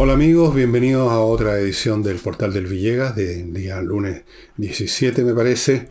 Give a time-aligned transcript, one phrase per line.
[0.00, 4.22] Hola amigos, bienvenidos a otra edición del Portal del Villegas, de día lunes
[4.56, 5.88] 17 me parece,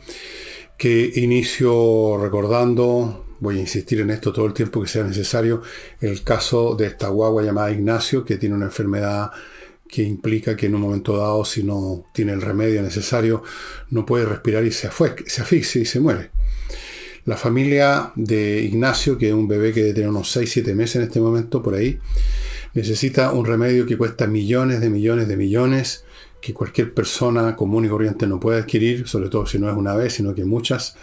[0.78, 5.62] que inicio recordando, voy a insistir en esto todo el tiempo que sea necesario,
[6.00, 9.30] el caso de esta guagua llamada Ignacio, que tiene una enfermedad
[9.90, 13.44] que implica que en un momento dado, si no tiene el remedio necesario,
[13.90, 14.90] no puede respirar y se,
[15.26, 16.30] se asfixia y se muere.
[17.26, 21.02] La familia de Ignacio, que es un bebé que debe tener unos 6-7 meses en
[21.02, 22.00] este momento, por ahí,
[22.78, 26.06] necesita un remedio que cuesta millones de millones de millones,
[26.40, 29.96] que cualquier persona común y corriente no puede adquirir, sobre todo si no es una
[29.96, 30.96] vez, sino que muchas.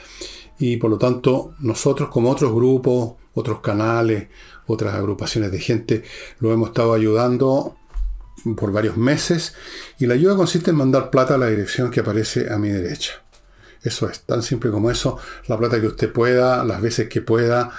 [0.60, 4.28] Y por lo tanto, nosotros como otros grupos, otros canales,
[4.68, 6.04] otras agrupaciones de gente,
[6.38, 7.76] lo hemos estado ayudando
[8.56, 9.54] por varios meses
[9.98, 13.14] y la ayuda consiste en mandar plata a la dirección que aparece a mi derecha.
[13.82, 17.72] Eso es, tan simple como eso, la plata que usted pueda, las veces que pueda.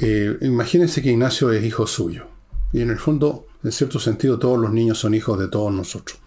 [0.00, 2.33] Eh, imagínense que Ignacio es hijo suyo.
[2.74, 6.18] Y en el fondo, en cierto sentido, todos los niños son hijos de todos nosotros.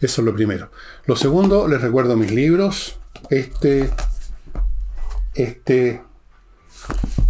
[0.00, 0.70] Eso es lo primero.
[1.06, 2.98] Lo segundo, les recuerdo mis libros.
[3.30, 3.88] Este,
[5.34, 6.02] este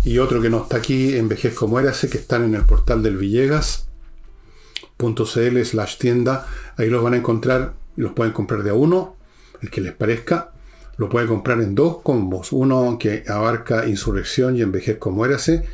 [0.03, 3.87] y otro que no está aquí, Envejezco Muérase, que están en el portal del Villegas.cl
[5.65, 6.47] slash tienda.
[6.77, 9.17] Ahí los van a encontrar los pueden comprar de a uno,
[9.61, 10.53] el que les parezca.
[10.97, 12.53] Lo pueden comprar en dos combos.
[12.53, 15.67] Uno que abarca Insurrección y Envejezco Muérase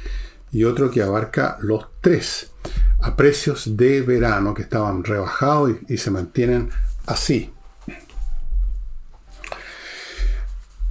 [0.54, 2.52] y otro que abarca los tres
[3.00, 6.70] a precios de verano que estaban rebajados y, se mantienen
[7.06, 7.52] así.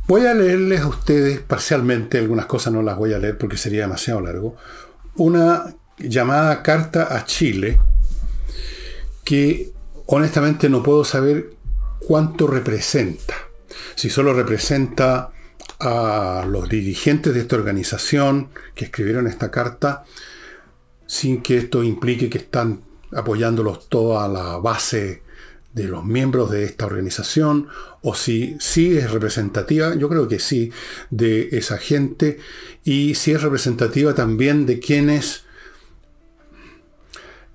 [0.06, 3.84] Voy a leerles a ustedes parcialmente, algunas cosas no las voy a leer porque sería
[3.84, 4.58] demasiado largo,
[5.16, 7.80] una llamada carta a Chile
[9.24, 9.72] que
[10.08, 11.54] honestamente no puedo saber
[12.06, 13.36] cuánto representa.
[13.96, 15.33] Si solo representa
[15.80, 20.06] a los dirigentes de esta organización que escribieron esta carta,
[21.06, 25.24] sin que esto implique que están apoyándolos toda la base
[25.74, 27.68] de los miembros de esta organización,
[28.02, 30.72] o si sí es representativa, yo creo que sí,
[31.10, 32.40] de esa gente,
[32.84, 35.44] y si es representativa también de quienes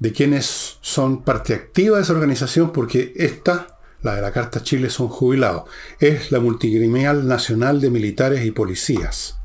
[0.00, 4.90] de quienes son parte activa de esa organización, porque esta la de la Carta Chile,
[4.90, 5.64] son jubilados.
[5.98, 9.38] Es la multigremial nacional de militares y policías.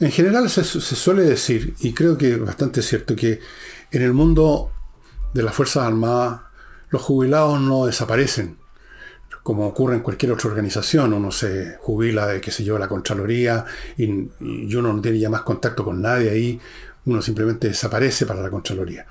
[0.00, 3.38] En general se, suele decir, y creo que es bastante cierto, que
[3.92, 4.72] en el mundo
[5.32, 6.40] de las Fuerzas Armadas
[6.90, 8.58] los jubilados no desaparecen,
[9.44, 11.12] como ocurre en cualquier otra organización.
[11.12, 13.64] Uno se jubila de, qué sé yo, la Contraloría
[13.96, 14.04] y,
[14.40, 16.60] y uno no tiene ya más contacto con nadie ahí,
[17.04, 19.06] uno simplemente desaparece para la Contraloría.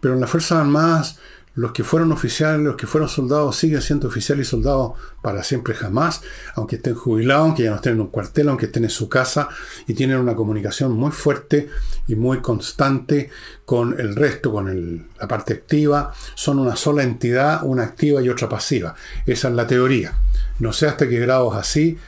[0.00, 1.18] Pero en las Fuerzas Armadas
[1.54, 4.92] los que fueron oficiales, los que fueron soldados, siguen siendo oficiales y soldados
[5.22, 6.22] para siempre jamás,
[6.56, 9.48] aunque estén jubilados, aunque ya no estén en un cuartel, aunque estén en su casa,
[9.86, 11.68] y tienen una comunicación muy fuerte
[12.08, 13.30] y muy constante
[13.64, 16.12] con el resto, con la parte activa.
[16.34, 18.94] Son una sola entidad, una activa y otra pasiva.
[19.24, 20.12] Esa es la teoría.
[20.58, 21.98] No sé hasta qué grado es así,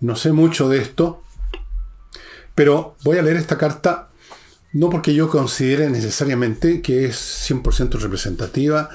[0.00, 1.22] no sé mucho de esto,
[2.54, 4.08] pero voy a leer esta carta
[4.76, 8.90] no porque yo considere necesariamente que es 100% representativa,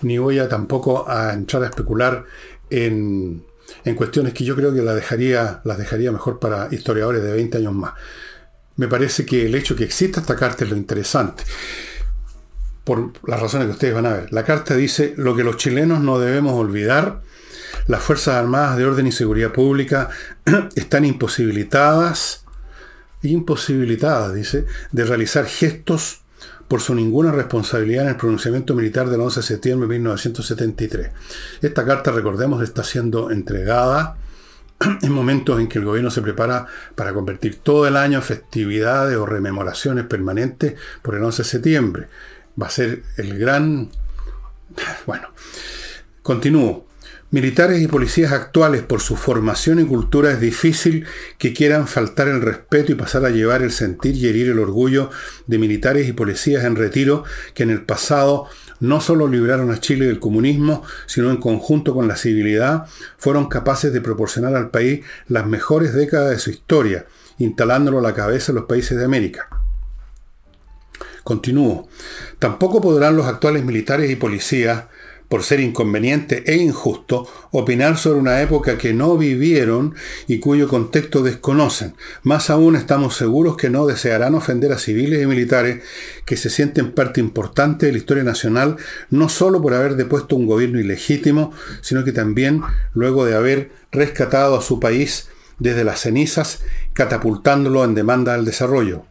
[0.00, 2.24] ni voy a tampoco a entrar a especular
[2.70, 3.44] en,
[3.96, 7.92] cuestiones que yo creo que dejaría, las dejaría mejor para historiadores de 20 años más.
[8.76, 11.44] Me parece que el hecho que exista esta carta es lo interesante.
[12.84, 14.32] Por las razones que ustedes van a ver.
[14.32, 17.20] La carta dice, lo que los chilenos no debemos olvidar,
[17.88, 20.08] las Fuerzas Armadas de Orden y Seguridad Pública
[20.76, 22.45] están imposibilitadas
[23.32, 26.20] imposibilitada, dice, de realizar gestos
[26.68, 31.10] por su ninguna responsabilidad en el pronunciamiento militar del 11 de septiembre de 1973.
[31.62, 34.16] Esta carta, recordemos, está siendo entregada
[35.02, 39.16] en momentos en que el gobierno se prepara para convertir todo el año en festividades
[39.16, 42.08] o rememoraciones permanentes por el 11 de septiembre.
[42.60, 43.90] Va a ser el gran...
[45.06, 45.28] Bueno,
[46.22, 46.85] continúo.
[47.32, 51.06] Militares y policías actuales, por su formación y cultura, es difícil
[51.38, 55.10] que quieran faltar el respeto y pasar a llevar el sentir y herir el orgullo
[55.48, 58.46] de militares y policías en retiro que en el pasado
[58.78, 62.86] no solo libraron a Chile del comunismo, sino en conjunto con la civilidad,
[63.18, 67.06] fueron capaces de proporcionar al país las mejores décadas de su historia,
[67.38, 69.48] instalándolo a la cabeza de los países de América.
[71.24, 71.88] Continúo.
[72.38, 74.84] Tampoco podrán los actuales militares y policías
[75.28, 79.94] por ser inconveniente e injusto, opinar sobre una época que no vivieron
[80.26, 81.94] y cuyo contexto desconocen.
[82.22, 85.82] Más aún estamos seguros que no desearán ofender a civiles y militares
[86.24, 88.76] que se sienten parte importante de la historia nacional,
[89.10, 92.62] no solo por haber depuesto un gobierno ilegítimo, sino que también
[92.92, 96.62] luego de haber rescatado a su país desde las cenizas,
[96.92, 99.06] catapultándolo en demanda del desarrollo.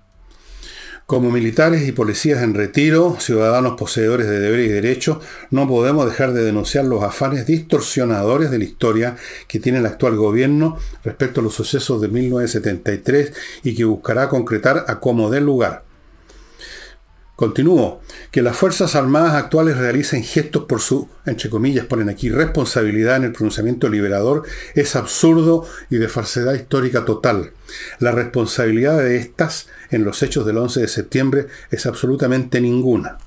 [1.07, 5.19] Como militares y policías en retiro, ciudadanos poseedores de deberes y derechos,
[5.51, 9.15] no podemos dejar de denunciar los afanes distorsionadores de la historia
[9.47, 14.85] que tiene el actual gobierno respecto a los sucesos de 1973 y que buscará concretar
[14.87, 15.84] a como dé lugar.
[17.35, 18.01] Continúo,
[18.31, 23.25] que las Fuerzas Armadas actuales realicen gestos por su, entre comillas, ponen aquí, responsabilidad en
[23.25, 24.43] el pronunciamiento liberador,
[24.73, 27.51] es absurdo y de falsedad histórica total.
[27.99, 33.17] La responsabilidad de estas en los hechos del 11 de septiembre es absolutamente ninguna.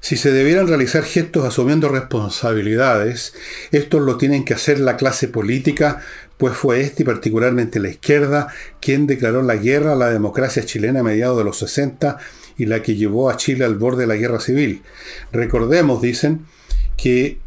[0.00, 3.34] Si se debieran realizar gestos asumiendo responsabilidades,
[3.70, 6.00] estos lo tienen que hacer la clase política,
[6.40, 8.48] pues fue este y particularmente la izquierda
[8.80, 12.16] quien declaró la guerra a la democracia chilena a mediados de los 60
[12.56, 14.82] y la que llevó a Chile al borde de la guerra civil.
[15.32, 16.46] Recordemos, dicen,
[16.96, 17.38] que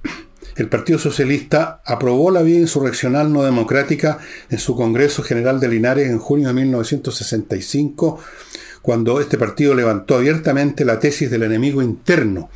[0.55, 4.19] el Partido Socialista aprobó la vía insurreccional no democrática
[4.51, 8.19] en su Congreso General de Linares en junio de 1965,
[8.83, 12.51] cuando este partido levantó abiertamente la tesis del enemigo interno,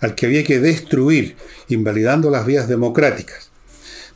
[0.00, 1.34] al que había que destruir,
[1.68, 3.50] invalidando las vías democráticas.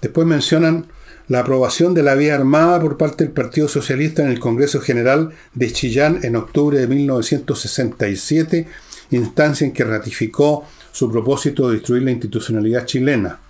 [0.01, 0.87] Después mencionan
[1.29, 5.31] la aprobación de la vía armada por parte del Partido Socialista en el Congreso General
[5.55, 8.67] de Chillán en octubre de 1967,
[9.11, 13.41] instancia en que ratificó su propósito de destruir la institucionalidad chilena.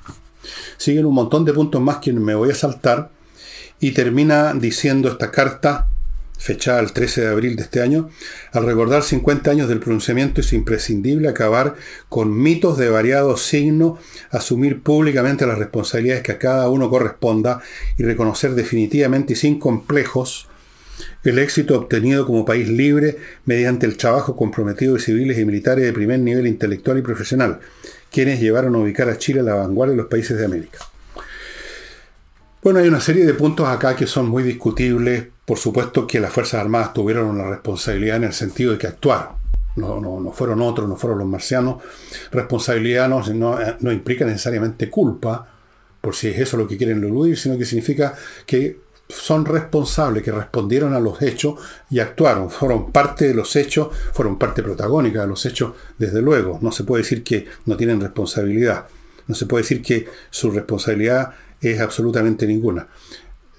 [0.76, 3.11] Siguen un montón de puntos más que me voy a saltar
[3.81, 5.88] y termina diciendo esta carta
[6.38, 8.10] fechada el 13 de abril de este año,
[8.52, 11.76] al recordar 50 años del pronunciamiento es imprescindible acabar
[12.08, 13.98] con mitos de variado signo,
[14.31, 17.62] asumir públicamente las responsabilidades que a cada uno corresponda
[17.96, 20.48] y reconocer definitivamente y sin complejos
[21.25, 23.16] el éxito obtenido como país libre
[23.46, 27.60] mediante el trabajo comprometido de civiles y militares de primer nivel intelectual y profesional,
[28.12, 30.78] quienes llevaron a ubicar a Chile a la vanguardia de los países de América.
[32.62, 35.25] Bueno, hay una serie de puntos acá que son muy discutibles.
[35.44, 39.44] Por supuesto que las Fuerzas Armadas tuvieron una responsabilidad en el sentido de que actuaron.
[39.76, 41.82] No, no, fueron otros, no fueron los marcianos.
[42.31, 43.23] Responsabilidad no,
[43.81, 45.49] no, implica necesariamente culpa,
[46.00, 48.14] por si es eso lo que quieren eludir, sino que significa
[48.46, 53.88] que son responsables, que respondieron a los hechos y actuaron, fueron parte de los hechos,
[54.12, 56.58] fueron parte protagónica de los hechos, desde luego.
[56.62, 58.87] No se puede decir que no tienen responsabilidad.
[59.26, 62.87] No se puede decir que su responsabilidad es absolutamente ninguna.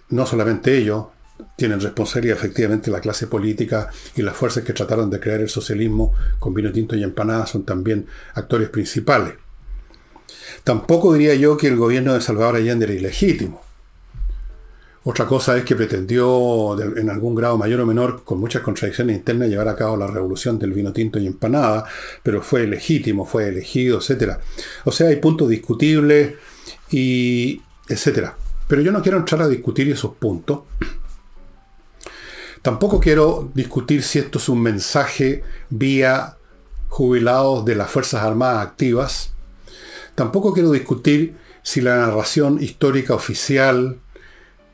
[0.10, 1.08] No solamente ellos,
[1.56, 6.14] tienen responsabilidad efectivamente la clase política y las fuerzas que trataron de crear el socialismo
[6.40, 9.34] con vino tinto y empanadas son también actores principales.
[10.64, 13.62] Tampoco diría yo que el gobierno de Salvador Allende era ilegítimo.
[15.08, 19.50] Otra cosa es que pretendió, en algún grado mayor o menor, con muchas contradicciones internas,
[19.50, 21.86] llevar a cabo la revolución del vino tinto y empanada,
[22.24, 24.38] pero fue legítimo, fue elegido, etc.
[24.84, 26.34] O sea, hay puntos discutibles
[26.90, 28.32] y, etc.
[28.68, 30.62] Pero yo no quiero entrar a discutir esos puntos.
[32.66, 36.38] Tampoco quiero discutir si esto es un mensaje vía
[36.88, 39.34] jubilados de las Fuerzas Armadas activas.
[40.16, 44.00] Tampoco quiero discutir si la narración histórica oficial,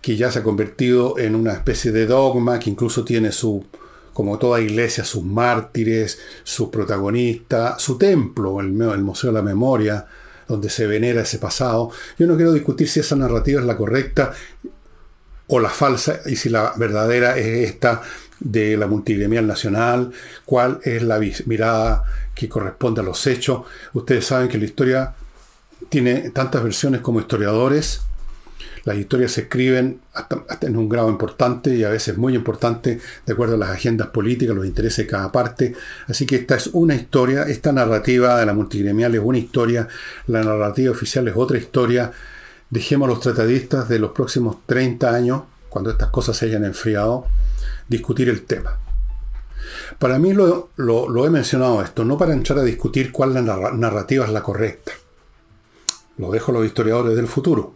[0.01, 3.65] que ya se ha convertido en una especie de dogma, que incluso tiene su,
[4.13, 10.07] como toda iglesia, sus mártires, sus protagonistas, su templo, el, el Museo de la Memoria,
[10.47, 11.91] donde se venera ese pasado.
[12.17, 14.31] Yo no quiero discutir si esa narrativa es la correcta
[15.51, 18.01] o la falsa y si la verdadera es esta
[18.39, 20.11] de la multigremial nacional,
[20.45, 23.61] cuál es la mirada que corresponde a los hechos.
[23.93, 25.13] Ustedes saben que la historia
[25.89, 28.01] tiene tantas versiones como historiadores
[28.83, 33.33] las historias se escriben hasta, en un grado importante y a veces muy importante de
[33.33, 35.75] acuerdo a las agendas políticas, los intereses de cada parte.
[36.07, 39.87] Así que esta es una historia, esta narrativa de la multigremial es una historia,
[40.27, 42.11] la narrativa oficial es otra historia.
[42.71, 47.27] Dejemos a los tratadistas de los próximos 30 años, cuando estas cosas se hayan enfriado,
[47.89, 48.79] discutir el tema.
[49.99, 50.69] Para mí lo,
[51.25, 54.93] he mencionado esto, no para entrar a discutir cuál la narrativa es la correcta.
[56.17, 57.75] Lo dejo a los historiadores del futuro.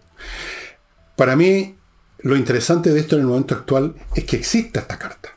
[1.17, 1.77] Para mí,
[2.19, 5.29] lo interesante de esto en el momento actual es que exista esta carta.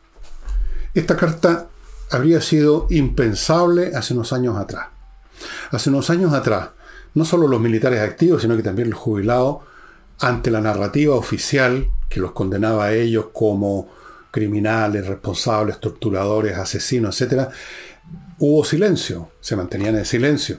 [0.94, 1.66] Esta carta
[2.10, 4.86] habría sido impensable hace unos años atrás.
[5.72, 6.70] Hace unos años atrás,
[7.18, 9.58] no solo los militares activos, sino que también los jubilados,
[10.20, 13.88] ante la narrativa oficial que los condenaba a ellos como
[14.30, 17.48] criminales, responsables, torturadores, asesinos, etc.,
[18.38, 20.58] hubo silencio, se mantenían en silencio.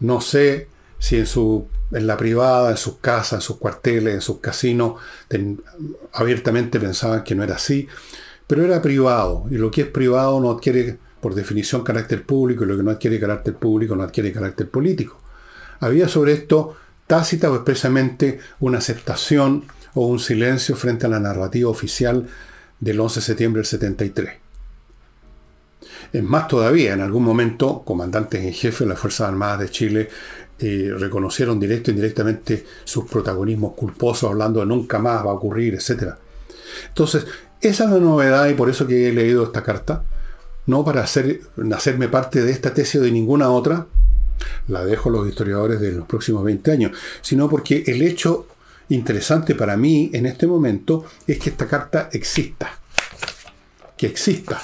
[0.00, 4.20] No sé si en su en la privada, en sus casas, en sus cuarteles, en
[4.20, 5.00] sus casinos,
[6.12, 7.88] abiertamente pensaban que no era así,
[8.46, 12.66] pero era privado, y lo que es privado no adquiere por definición carácter público, y
[12.66, 15.18] lo que no adquiere carácter público no adquiere carácter político.
[15.80, 21.70] Había sobre esto tácita o expresamente una aceptación o un silencio frente a la narrativa
[21.70, 22.28] oficial
[22.78, 24.30] del 11 de septiembre del 73.
[26.12, 30.08] Es más todavía, en algún momento, comandantes en jefe de las Fuerzas Armadas de Chile
[30.58, 35.74] eh, reconocieron directo e indirectamente sus protagonismos culposos, hablando de nunca más va a ocurrir,
[35.74, 36.14] etc.
[36.88, 37.26] Entonces,
[37.60, 40.04] esa es la novedad y por eso que he leído esta carta,
[40.66, 41.40] no para hacer,
[41.74, 43.86] hacerme parte de esta tesis o de ninguna otra,
[44.68, 48.46] la dejo a los historiadores de los próximos 20 años, sino porque el hecho
[48.88, 52.78] interesante para mí en este momento es que esta carta exista.
[53.96, 54.60] Que exista.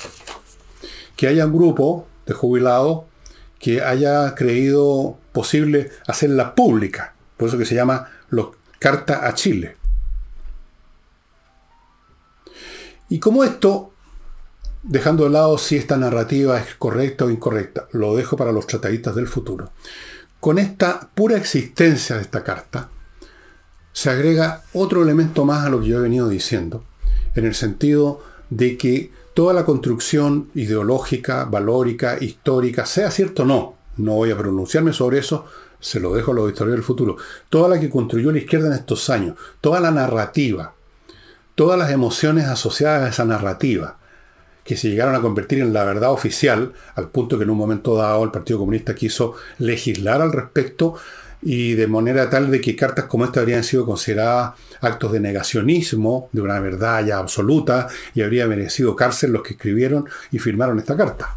[1.17, 3.05] Que haya un grupo de jubilados
[3.59, 7.15] que haya creído posible hacerla pública.
[7.37, 8.11] Por eso que se llama
[8.85, 9.79] Carta a Chile.
[13.09, 13.94] Y como esto,
[14.85, 19.15] dejando de lado si esta narrativa es correcta o incorrecta, lo dejo para los tratadistas
[19.15, 19.71] del futuro.
[20.41, 22.91] Con esta pura existencia de esta carta,
[23.93, 26.85] se agrega otro elemento más a lo que yo he venido diciendo,
[27.35, 33.75] en el sentido de que toda la construcción ideológica, valórica, histórica, sea cierto o no,
[33.97, 35.47] no voy a pronunciarme sobre eso,
[35.81, 37.17] se lo dejo a los historiadores del futuro,
[37.49, 40.75] toda la que construyó la izquierda en estos años, toda la narrativa,
[41.55, 43.99] todas las emociones asociadas a esa narrativa,
[44.65, 47.95] que se llegaron a convertir en la verdad oficial, al punto que en un momento
[47.95, 50.95] dado el Partido Comunista quiso legislar al respecto,
[51.45, 56.31] y de manera tal de que cartas como esta habrían sido consideradas actos de negacionismo
[56.33, 60.97] de una verdad ya absoluta y habría merecido cárcel los que escribieron y firmaron esta
[60.97, 61.37] carta.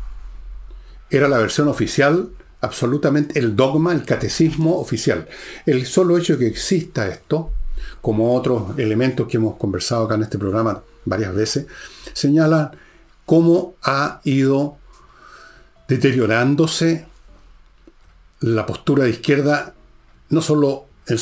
[1.10, 2.30] Era la versión oficial,
[2.62, 5.28] absolutamente el dogma, el catecismo oficial.
[5.66, 7.52] El solo hecho de que exista esto,
[8.02, 11.68] como otros elementos que hemos conversado acá en este programa varias veces,
[12.14, 12.72] señala
[13.28, 14.78] cómo ha ido
[15.90, 17.06] deteriorándose
[18.40, 19.74] la postura de izquierda
[20.30, 21.18] no solo en,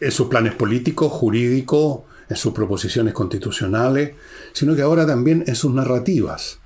[0.00, 4.14] en sus planes políticos, jurídicos, en sus proposiciones constitucionales,
[4.52, 6.58] sino que ahora también en sus narrativas.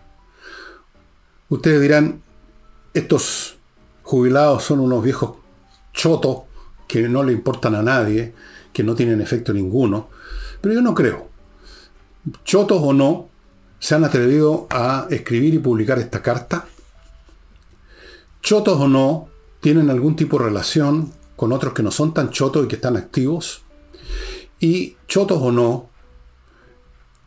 [1.49, 2.23] Ustedes dirán,
[2.93, 3.57] estos
[4.03, 5.37] jubilados son unos viejos
[5.93, 6.39] chotos
[6.89, 8.35] que no le importan a nadie,
[8.73, 10.11] que no tienen efecto ninguno,
[10.61, 11.32] pero yo no creo.
[12.45, 13.29] Chotos o no,
[13.79, 16.67] se han atrevido a escribir y publicar esta carta.
[18.41, 19.29] Chotos o no,
[19.61, 22.97] tienen algún tipo de relación con otros que no son tan chotos y que están
[22.97, 23.65] activos.
[24.61, 25.91] Y chotos o no,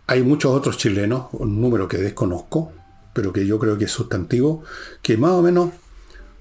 [0.08, 2.72] hay muchos otros chilenos, un número que desconozco,
[3.14, 4.64] pero que yo creo que es sustantivo,
[5.02, 5.72] que más o menos,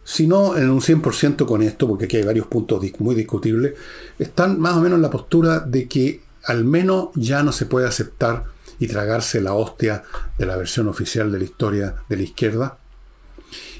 [0.05, 3.75] si no en un 100% con esto, porque aquí hay varios puntos muy discutibles,
[4.19, 7.87] están más o menos en la postura de que al menos ya no se puede
[7.87, 8.45] aceptar
[8.79, 10.03] y tragarse la hostia
[10.39, 12.79] de la versión oficial de la historia de la izquierda,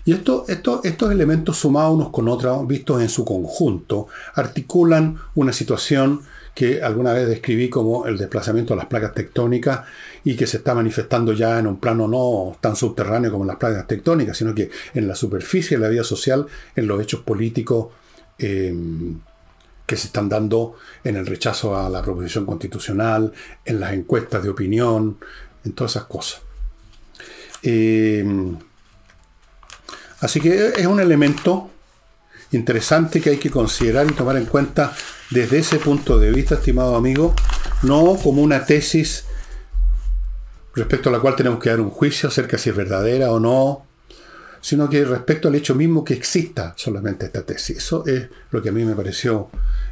[0.07, 0.45] y esto,
[0.85, 6.21] estos elementos sumados unos con otros, vistos en su conjunto, articulan una situación
[6.55, 9.81] que alguna vez describí como el desplazamiento de las placas tectónicas
[10.23, 13.87] y que se está manifestando ya en un plano no tan subterráneo como las placas
[13.87, 17.89] tectónicas, sino que en la superficie de la vida social, en los hechos políticos
[18.39, 19.19] em,
[19.87, 23.33] que se están dando en el rechazo a la proposición constitucional,
[23.65, 25.19] en las encuestas de opinión,
[25.65, 26.41] en todas esas cosas.
[27.63, 28.57] Em,
[30.25, 31.69] Así que es un elemento
[32.53, 34.95] interesante que hay que considerar y tomar en cuenta
[35.29, 37.35] desde ese punto de vista, estimado amigo,
[37.83, 39.27] no como una tesis
[40.75, 43.39] respecto a la cual tenemos que dar un juicio acerca de si es verdadera o
[43.39, 43.85] no,
[44.65, 47.77] sino que respecto al hecho mismo que exista solamente esta tesis.
[47.77, 49.51] Eso es lo que a mí me pareció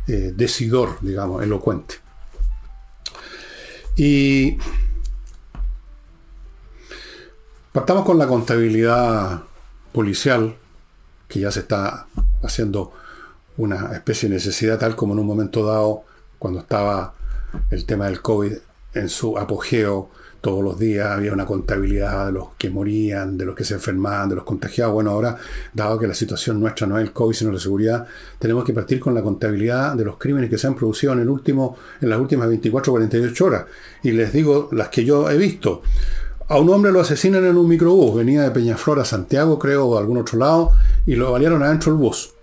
[0.09, 1.97] eh, decidor, digamos, elocuente.
[3.97, 4.57] Y
[7.71, 9.43] partamos con la contabilidad
[9.93, 10.57] policial,
[11.29, 12.07] que ya se está
[12.43, 12.95] haciendo
[13.59, 16.05] una especie de necesidad, tal como en un momento dado,
[16.38, 17.12] cuando estaba
[17.69, 18.55] el tema del COVID
[18.95, 20.09] en su apogeo,
[20.42, 24.28] todos los días había una contabilidad de los que morían, de los que se enfermaban,
[24.28, 24.92] de los contagiados.
[24.92, 25.37] Bueno, ahora,
[25.72, 28.06] dado que la situación nuestra no es el COVID, sino la seguridad,
[28.40, 31.28] tenemos que partir con la contabilidad de los crímenes que se han producido en, el
[31.28, 33.64] último, en las últimas 24 o 48 horas.
[34.02, 35.82] Y les digo las que yo he visto.
[36.49, 39.94] A un hombre lo asesinan en un microbús, venía de Peñaflor a Santiago, creo, o
[39.94, 40.72] de algún otro lado,
[41.06, 42.34] y lo valieron adentro del bus.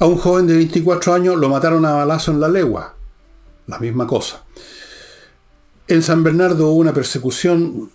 [0.00, 2.94] A un joven de 24 años lo mataron a balazo en la legua.
[3.66, 4.44] La misma cosa.
[5.88, 7.90] En San Bernardo hubo una persecución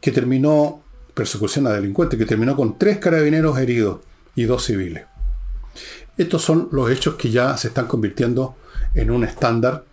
[0.00, 0.82] que terminó,
[1.14, 4.00] persecución a delincuentes, que terminó con tres carabineros heridos
[4.34, 5.04] y dos civiles.
[6.18, 8.56] Estos son los hechos que ya se están convirtiendo
[8.94, 9.84] en un estándar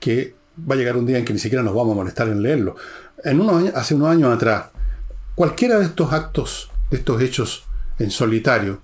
[0.00, 2.42] que va a llegar un día en que ni siquiera nos vamos a molestar en
[2.42, 2.76] leerlo
[3.24, 4.66] en unos hace unos años atrás,
[5.34, 7.64] cualquiera de estos actos, de estos hechos
[7.98, 8.80] en solitario,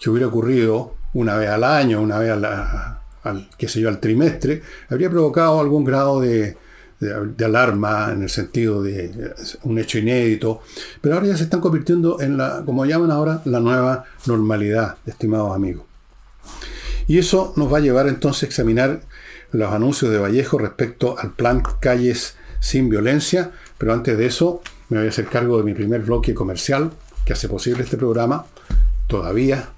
[0.00, 4.62] que hubiera ocurrido una vez al año, una vez al, qué sé yo, al trimestre,
[4.88, 6.56] habría provocado algún grado de,
[7.00, 10.62] de, alarma en el sentido de un hecho inédito,
[11.00, 15.54] pero ahora ya se están convirtiendo en la, como llaman ahora, la nueva normalidad, estimados
[15.54, 15.84] amigos.
[17.06, 19.00] Y eso nos va a llevar entonces a examinar
[19.50, 24.98] los anuncios de Vallejo respecto al plan Calles sin Violencia, pero antes de eso me
[24.98, 26.92] voy a hacer cargo de mi primer bloque comercial
[27.24, 28.46] que hace posible este programa,
[29.06, 29.70] todavía,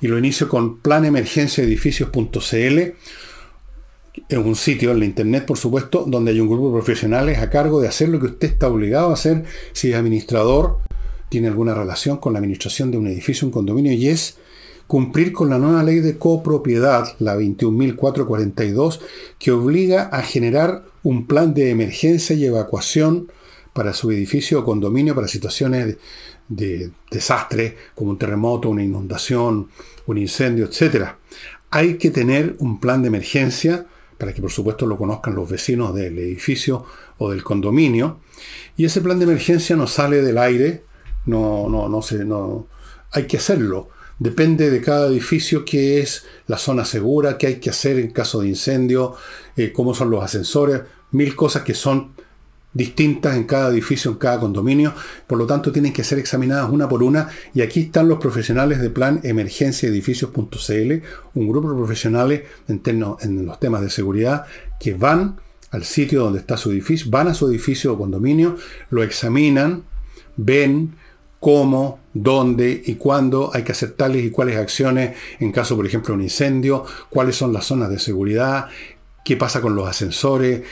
[0.00, 2.80] y lo inicio con planemergenciaedificios.cl,
[4.28, 7.50] en un sitio en la internet, por supuesto, donde hay un grupo de profesionales a
[7.50, 10.78] cargo de hacer lo que usted está obligado a hacer si es administrador,
[11.28, 14.38] tiene alguna relación con la administración de un edificio, un condominio, y es
[14.86, 19.00] cumplir con la nueva ley de copropiedad, la 21.442,
[19.38, 23.30] que obliga a generar un plan de emergencia y evacuación
[23.72, 25.96] para su edificio o condominio para situaciones
[26.48, 29.68] de, desastre, como un terremoto, una inundación,
[30.06, 31.08] un incendio, etc.
[31.70, 33.86] Hay que tener un plan de emergencia
[34.18, 36.84] para que por supuesto lo conozcan los vecinos del edificio
[37.18, 38.20] o del condominio.
[38.76, 40.84] Y ese plan de emergencia no sale del aire,
[41.26, 42.66] no, no, no, se, no
[43.12, 43.88] hay que hacerlo.
[44.18, 48.40] Depende de cada edificio qué es la zona segura, qué hay que hacer en caso
[48.40, 49.14] de incendio,
[49.56, 52.12] eh, cómo son los ascensores, mil cosas que son
[52.76, 54.92] distintas en cada edificio, en cada condominio,
[55.26, 57.30] por lo tanto tienen que ser examinadas una por una.
[57.54, 60.92] Y aquí están los profesionales de plan emergenciaedificios.cl,
[61.34, 62.82] un grupo de profesionales en,
[63.20, 64.44] en los temas de seguridad
[64.78, 65.40] que van
[65.70, 68.56] al sitio donde está su edificio, van a su edificio o condominio,
[68.90, 69.84] lo examinan,
[70.36, 70.96] ven
[71.40, 76.12] cómo, dónde y cuándo hay que hacer tales y cuáles acciones en caso, por ejemplo,
[76.12, 78.68] de un incendio, cuáles son las zonas de seguridad,
[79.24, 80.62] qué pasa con los ascensores,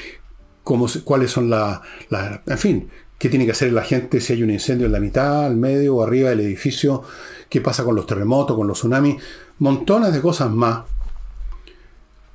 [0.64, 1.80] cuáles son las...
[2.08, 5.00] La, en fin, qué tiene que hacer la gente si hay un incendio en la
[5.00, 7.02] mitad, al medio o arriba del edificio,
[7.48, 9.22] qué pasa con los terremotos, con los tsunamis,
[9.58, 10.84] montones de cosas más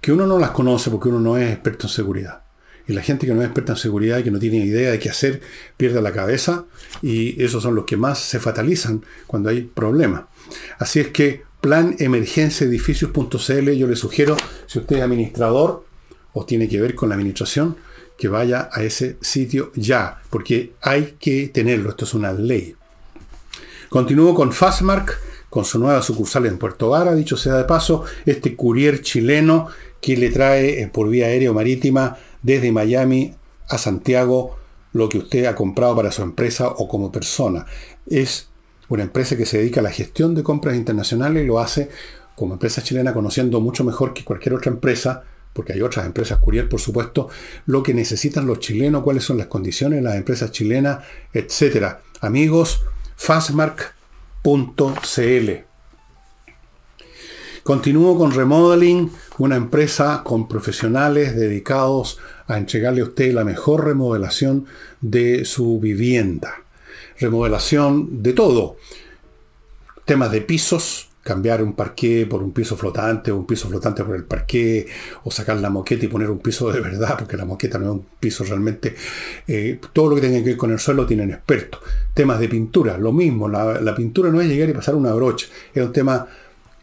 [0.01, 2.43] que uno no las conoce porque uno no es experto en seguridad.
[2.88, 5.00] Y la gente que no es experta en seguridad y que no tiene idea de
[5.00, 5.41] qué hacer,
[5.77, 6.65] pierde la cabeza
[7.01, 10.24] y esos son los que más se fatalizan cuando hay problemas.
[10.79, 15.85] Así es que plan emergencia edificios.cl yo le sugiero, si usted es administrador
[16.33, 17.75] o tiene que ver con la administración,
[18.20, 22.75] que vaya a ese sitio ya, porque hay que tenerlo, esto es una ley.
[23.88, 25.18] Continúo con Fastmark,
[25.50, 29.70] con su nueva sucursal en Puerto Vara, dicho sea de paso, este courier chileno
[30.01, 33.36] que le trae eh, por vía aérea o marítima desde Miami
[33.70, 34.58] a Santiago
[34.92, 37.66] lo que usted ha comprado para su empresa o como persona.
[38.05, 38.50] Es
[38.90, 41.90] una empresa que se dedica a la gestión de compras internacionales y lo hace
[42.36, 46.70] como empresa chilena conociendo mucho mejor que cualquier otra empresa porque hay otras empresas courier,
[46.70, 47.29] por supuesto,
[47.66, 51.00] lo que necesitan los chilenos, cuáles son las condiciones de las empresas chilenas,
[51.33, 51.98] etc.
[52.22, 52.81] Amigos,
[53.16, 53.94] fastmark.cl.
[57.64, 64.66] Continúo con Remodeling, una empresa con profesionales dedicados a entregarle a usted la mejor remodelación
[65.01, 66.64] de su vivienda.
[67.20, 68.77] Remodelación de todo.
[70.05, 74.16] Temas de pisos, cambiar un parqué por un piso flotante o un piso flotante por
[74.16, 74.88] el parqué
[75.24, 77.92] o sacar la moqueta y poner un piso de verdad, porque la moqueta no es
[77.92, 78.96] un piso realmente.
[79.48, 81.82] Eh, todo lo que tenga que ver con el suelo tienen expertos.
[82.14, 83.48] Temas de pintura, lo mismo.
[83.48, 86.27] La, pintura no es llegar y pasar una brocha, es un tema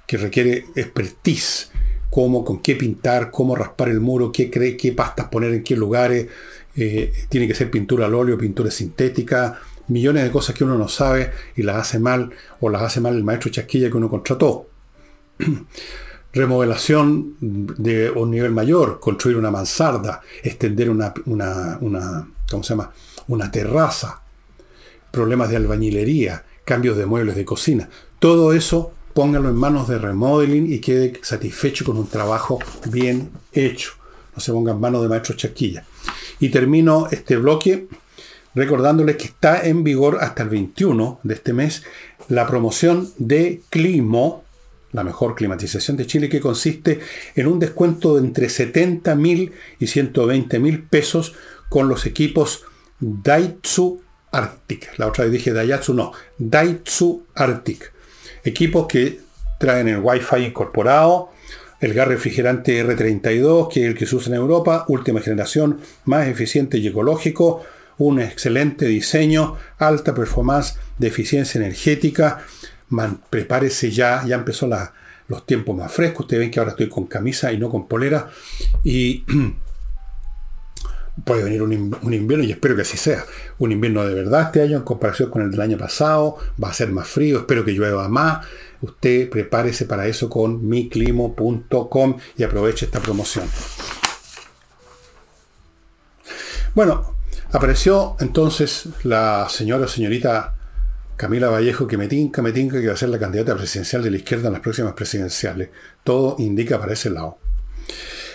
[0.07, 1.71] que requiere expertise.
[2.09, 6.29] Cómo, con qué pintar, cómo raspar el muro, qué, qué pastas poner en qué lugares.
[6.75, 10.89] Eh, tiene que ser pintura al óleo, pintura sintética, millones de cosas que uno no
[10.89, 14.69] sabe y las hace mal o las hace mal el maestro chasquilla que uno contrató.
[16.33, 22.91] Remodelación de un nivel mayor, construir una mansarda, extender una, una, ¿cómo se llama?
[23.29, 24.21] una terraza,
[25.11, 27.89] problemas de albañilería, cambios de muebles de cocina.
[28.19, 32.59] Todo eso póngalo en manos de remodeling y quede satisfecho con un trabajo
[32.91, 33.93] bien hecho.
[34.35, 35.87] No se ponga en manos de maestro chasquilla.
[36.39, 37.89] Y termino este bloque
[38.57, 41.85] recordándoles que está en vigor hasta el 21 de este mes
[42.29, 44.45] la promoción de Climo,
[44.93, 47.01] la mejor climatización de Chile, que consiste
[47.37, 51.35] en un descuento de entre 70 mil y 120 mil pesos
[51.69, 52.65] con los equipos
[52.99, 54.01] Daitsu
[54.33, 54.99] Arctic.
[54.99, 57.93] La otra vez dije Daihatsu, no, Daitsu Arctic.
[58.43, 59.21] Equipos que
[59.59, 61.31] traen el Wi-Fi incorporado,
[61.81, 66.27] el gas refrigerante R32, que es el que se usa en Europa, última generación, más
[66.27, 67.63] eficiente y ecológico,
[67.99, 72.45] un excelente diseño, alta performance de eficiencia energética.
[73.31, 74.69] prepárese ya, ya empezó
[75.29, 76.21] los tiempos más frescos.
[76.21, 78.31] Ustedes ven que ahora estoy con camisa y no con polera.
[78.85, 79.25] Y
[81.25, 83.25] puede venir un, invierno y espero que así sea.
[83.59, 86.37] Un invierno de verdad este año en comparación con el del año pasado.
[86.63, 88.47] Va a ser más frío, espero que llueva más.
[88.83, 93.47] Usted prepárese para eso con miclimo.com y aproveche esta promoción.
[96.75, 97.16] Bueno,
[97.57, 100.55] apareció entonces la señora o señorita
[101.17, 104.11] Camila Vallejo que me tinca, me tinca que va a ser la candidata presidencial de
[104.11, 105.71] la izquierda en las próximas presidenciales.
[106.05, 107.39] Todo indica para ese lado.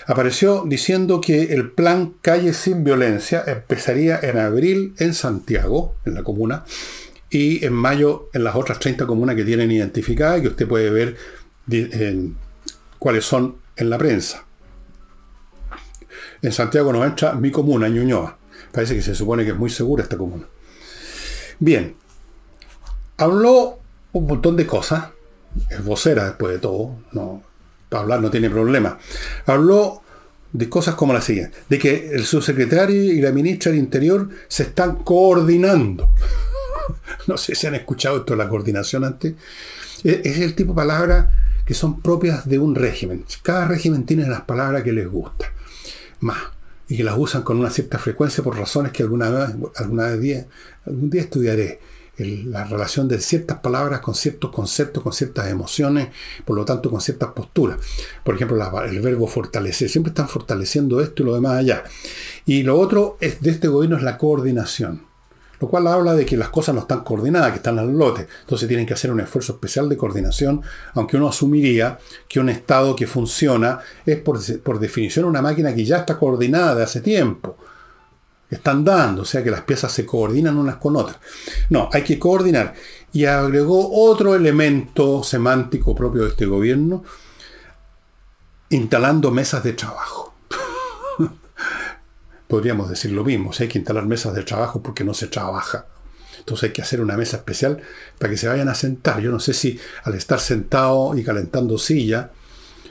[0.08, 6.24] Apareció diciendo que el plan Calle sin Violencia empezaría en abril en Santiago, en la
[6.24, 6.66] comuna,
[7.30, 10.90] y en mayo en las otras 30 comunas que tienen identificadas y que usted puede
[10.90, 11.16] ver
[12.98, 14.46] cuáles son en la prensa.
[16.42, 18.41] En Santiago no entra mi comuna, Ñuñoa.
[18.72, 20.46] Parece que se supone que es muy segura esta comuna.
[21.60, 21.96] Bien,
[23.18, 23.80] habló
[24.14, 25.10] un montón de cosas.
[25.70, 26.98] Es vocera después de todo.
[27.12, 27.44] No,
[27.90, 28.98] para hablar no tiene problema.
[29.46, 30.02] Habló
[30.54, 31.58] de cosas como la siguiente.
[31.70, 36.10] De que el subsecretario y la ministra del Interior se están coordinando.
[37.28, 39.36] no sé si han escuchado esto de la coordinación antes.
[40.04, 41.28] Es el tipo de palabras
[41.66, 43.26] que son propias de un régimen.
[43.44, 45.52] Cada régimen tiene las palabras que les gusta.
[46.22, 46.40] Más
[46.92, 50.46] y que las usan con una cierta frecuencia por razones que alguna vez, alguna día,
[50.86, 51.80] algún día estudiaré.
[52.18, 56.10] la relación de ciertas palabras con ciertos conceptos, con ciertas emociones,
[56.44, 57.78] por lo tanto con ciertas posturas.
[58.26, 59.88] Por ejemplo, el verbo fortalecer.
[59.88, 61.86] Siempre están fortaleciendo esto y lo demás allá.
[62.46, 65.11] Y lo otro es, de este gobierno es la coordinación
[65.62, 68.28] lo cual habla de que las cosas no están coordinadas, que están al lote.
[68.42, 70.64] Entonces tienen que hacer un esfuerzo especial de coordinación,
[70.96, 75.86] aunque uno asumiría que un Estado que funciona es por, por definición una máquina que
[75.86, 77.58] ya está coordinada de hace tiempo.
[78.50, 81.20] Están dando, o sea que las piezas se coordinan unas con otras.
[81.70, 82.74] No, hay que coordinar.
[83.14, 87.04] Y agregó otro elemento semántico propio de este gobierno,
[88.70, 90.31] instalando mesas de trabajo
[92.52, 93.54] podríamos decir lo mismo.
[93.54, 95.86] Si hay que instalar mesas de trabajo porque no se trabaja.
[96.38, 97.82] Entonces hay que hacer una mesa especial
[98.20, 99.22] para que se vayan a sentar.
[99.22, 102.32] Yo no sé si al estar sentado y calentando silla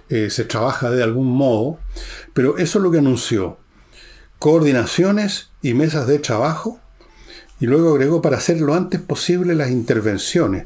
[0.09, 1.79] eh, se trabaja de algún modo,
[2.33, 3.59] pero eso es lo que anunció.
[4.38, 6.81] Coordinaciones y mesas de trabajo.
[7.61, 10.64] Y luego agregó para hacer lo antes posible las intervenciones.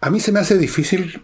[0.00, 1.22] A mí se me hace difícil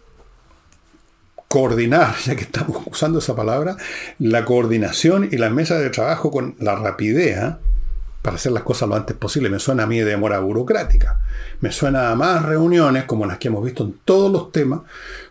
[1.57, 3.79] coordinar, ya que estamos usando esa palabra,
[4.19, 7.57] la coordinación y las mesas de trabajo con la rapidez ¿eh?
[8.21, 9.49] para hacer las cosas lo antes posible.
[9.49, 11.19] Me suena a mí de demora burocrática.
[11.63, 14.81] Me suena a más reuniones como las que hemos visto en todos los temas.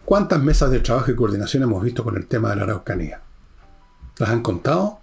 [0.04, 3.22] ¿Cuántas mesas de trabajo y coordinación hemos visto con el tema de la Araucanía?
[4.18, 5.02] ¿Las han contado?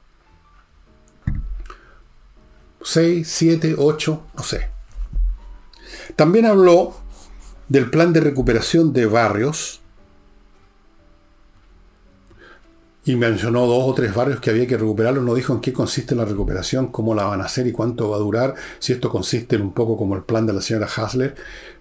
[2.83, 4.25] ¿Seis, siete, ocho?
[4.37, 4.71] No sé.
[6.17, 6.97] También habló
[7.69, 9.82] del plan de recuperación de barrios
[13.05, 16.15] y mencionó dos o tres barrios que había que recuperarlos, no dijo en qué consiste
[16.15, 19.57] la recuperación, cómo la van a hacer y cuánto va a durar, si esto consiste
[19.57, 21.35] en un poco como el plan de la señora Hasler,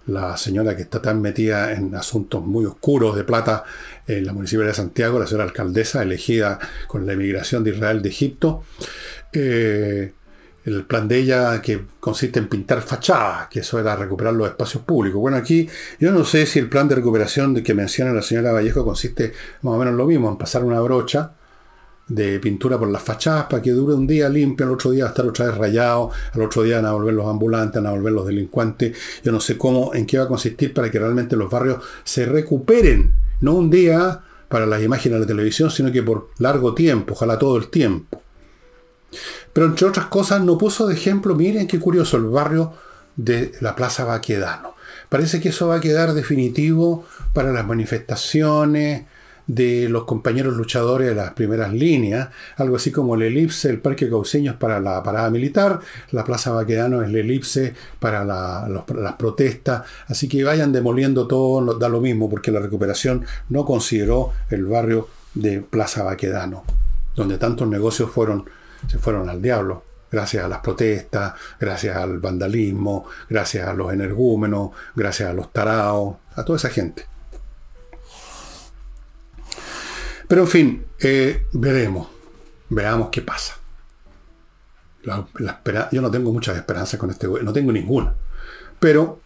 [0.06, 3.62] la señora que está tan metida en asuntos muy oscuros de plata
[4.06, 6.58] en la municipalidad de Santiago, la señora alcaldesa elegida
[6.88, 8.64] con la emigración de Israel de Egipto.
[9.32, 10.12] Eh,
[10.64, 14.82] el plan de ella que consiste en pintar fachadas, que eso era recuperar los espacios
[14.84, 15.20] públicos.
[15.20, 18.84] Bueno, aquí yo no sé si el plan de recuperación que menciona la señora Vallejo
[18.84, 21.32] consiste más o menos lo mismo, en pasar una brocha
[22.08, 25.10] de pintura por las fachadas para que dure un día limpio, al otro día va
[25.10, 27.96] a estar otra vez rayado, al otro día van a volver los ambulantes, van a
[27.96, 28.96] volver los delincuentes.
[29.24, 32.26] Yo no sé cómo, en qué va a consistir para que realmente los barrios se
[32.26, 37.14] recuperen, no un día para las imágenes de la televisión, sino que por largo tiempo,
[37.14, 38.21] ojalá todo el tiempo.
[39.52, 42.72] Pero entre otras cosas no puso de ejemplo, miren qué curioso, el barrio
[43.16, 44.74] de la Plaza Baquedano.
[45.08, 49.04] Parece que eso va a quedar definitivo para las manifestaciones
[49.46, 54.08] de los compañeros luchadores de las primeras líneas, algo así como el elipse, el Parque
[54.08, 55.80] Cauceño es para la parada militar,
[56.12, 61.88] la Plaza Baquedano es el elipse para las protestas, así que vayan demoliendo todo, da
[61.88, 66.64] lo mismo, porque la recuperación no consideró el barrio de Plaza Baquedano,
[67.14, 68.44] donde tantos negocios fueron
[68.86, 74.70] se fueron al diablo, gracias a las protestas, gracias al vandalismo, gracias a los energúmenos,
[74.94, 77.06] gracias a los taraos, a toda esa gente.
[80.28, 82.08] Pero en fin, eh, veremos,
[82.68, 83.56] veamos qué pasa.
[85.02, 88.14] yo no tengo muchas esperanzas con este no tengo ninguna.
[88.78, 89.21] Pero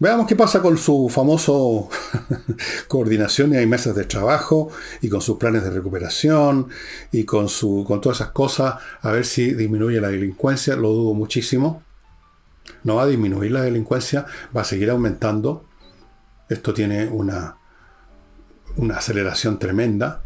[0.00, 1.90] Veamos qué pasa con su famoso
[2.88, 4.70] coordinación y mesas de trabajo
[5.02, 6.68] y con sus planes de recuperación
[7.12, 7.48] y con,
[7.84, 11.82] con todas esas cosas, a ver si disminuye la delincuencia, lo dudo muchísimo.
[12.82, 14.24] No va a disminuir la delincuencia,
[14.56, 15.66] va a seguir aumentando.
[16.48, 17.58] Esto tiene una,
[18.78, 20.22] una aceleración tremenda.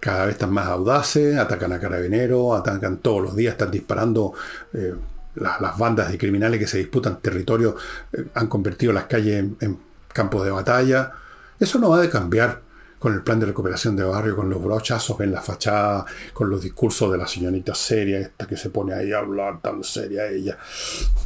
[0.00, 4.32] Cada vez están más audaces, atacan a carabineros, atacan todos los días, están disparando
[4.72, 4.94] eh,
[5.34, 7.76] las bandas de criminales que se disputan territorio
[8.12, 9.78] eh, han convertido las calles en,
[10.12, 11.12] campos de batalla.
[11.58, 12.60] Eso no va a cambiar.
[12.98, 16.62] con el plan de recuperación de barrio, con los brochazos en la fachada, con los
[16.62, 20.56] discursos de la señorita seria, esta que se pone ahí a hablar tan seria ella,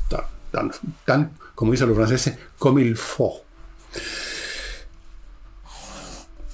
[0.09, 0.71] tan, tan,
[1.05, 3.43] tan como dicen los franceses, comme il faut.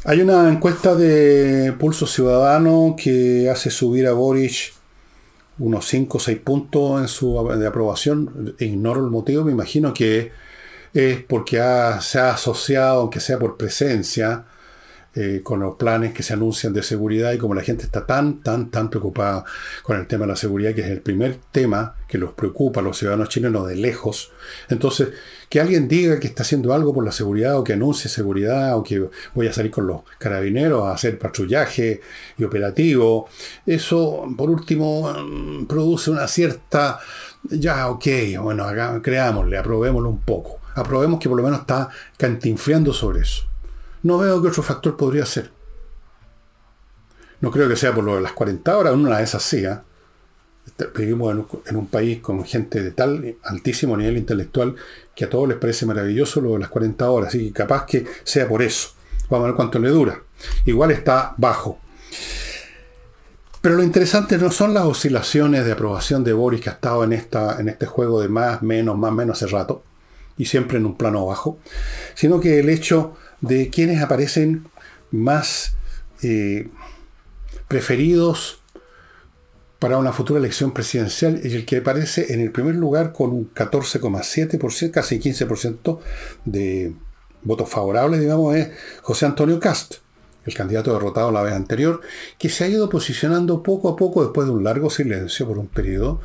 [0.05, 4.73] Hay una encuesta de Pulso Ciudadano que hace subir a Boris
[5.62, 8.55] unos 5 o 6 puntos en su de aprobación.
[8.59, 10.33] Ignoro el motivo, me imagino que
[10.92, 11.57] es porque
[12.01, 14.44] se ha asociado, aunque sea por presencia,
[15.14, 18.42] eh, con los planes que se anuncian de seguridad y como la gente está tan,
[18.42, 19.44] tan, tan preocupada
[19.83, 22.83] con el tema de la seguridad, que es el primer tema que los preocupa a
[22.83, 24.33] los ciudadanos chilenos de lejos.
[24.70, 25.09] Entonces,
[25.51, 28.83] que alguien diga que está haciendo algo por la seguridad o que anuncie seguridad o
[28.83, 32.01] que voy a salir con los carabineros a hacer patrullaje
[32.38, 33.29] y operativo,
[33.66, 37.01] eso por último mm, produce una cierta,
[37.51, 38.07] ya, ok,
[38.40, 38.66] bueno,
[39.03, 40.59] creámosle, aprobémoslo un poco.
[40.75, 43.52] Aprobemos que por lo menos está cantinfriando sobre eso.
[44.03, 45.51] No veo qué otro factor podría ser.
[47.41, 49.65] No creo que sea por lo de las 40 horas, una de esas sí.
[50.97, 51.37] Vivimos
[51.67, 54.77] en un, país con gente de tal altísimo nivel intelectual
[55.15, 58.07] que a todos les parece maravilloso lo de las 40 horas, así que capaz que
[58.23, 58.91] sea por eso.
[59.29, 60.23] Vamos a ver cuánto le dura.
[60.65, 61.79] Igual está bajo.
[63.61, 67.12] Pero lo interesante no son las oscilaciones de aprobación de Boris que ha estado en,
[67.12, 69.85] esta, en este juego de más, menos, más, menos hace rato,
[70.37, 71.59] y siempre en un plano bajo,
[72.15, 74.66] sino que el hecho de quienes aparecen
[75.11, 75.74] más
[76.22, 76.68] eh,
[77.68, 78.62] preferidos
[79.78, 81.40] para una futura elección presidencial.
[81.44, 85.98] Y el que aparece en el primer lugar con un 14,7%, casi 15%
[86.46, 86.94] de
[87.42, 88.70] votos favorables, digamos, es
[89.02, 89.96] José Antonio Cast
[90.44, 92.00] el candidato derrotado la vez anterior,
[92.38, 95.68] que se ha ido posicionando poco a poco después de un largo silencio por un
[95.68, 96.20] periodo,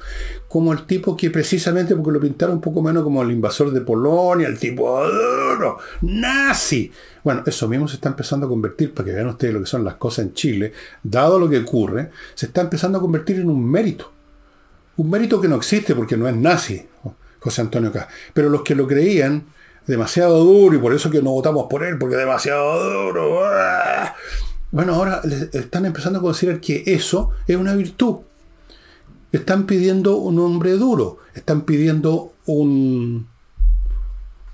[0.47, 3.81] como el tipo que precisamente porque lo pintaron un poco menos como el invasor de
[3.81, 6.91] Polonia, el tipo duro, nazi.
[7.23, 9.83] Bueno, eso mismo se está empezando a convertir, para que vean ustedes lo que son
[9.83, 13.69] las cosas en Chile, dado lo que ocurre, se está empezando a convertir en un
[13.69, 14.11] mérito.
[14.97, 16.87] Un mérito que no existe porque no es nazi,
[17.39, 18.07] José Antonio K.
[18.33, 19.45] Pero los que lo creían,
[19.87, 23.39] demasiado duro y por eso que no votamos por él, porque demasiado duro.
[24.69, 25.21] Bueno, ahora
[25.53, 28.17] están empezando a considerar que eso es una virtud.
[29.31, 33.27] Están pidiendo un hombre duro, están pidiendo un,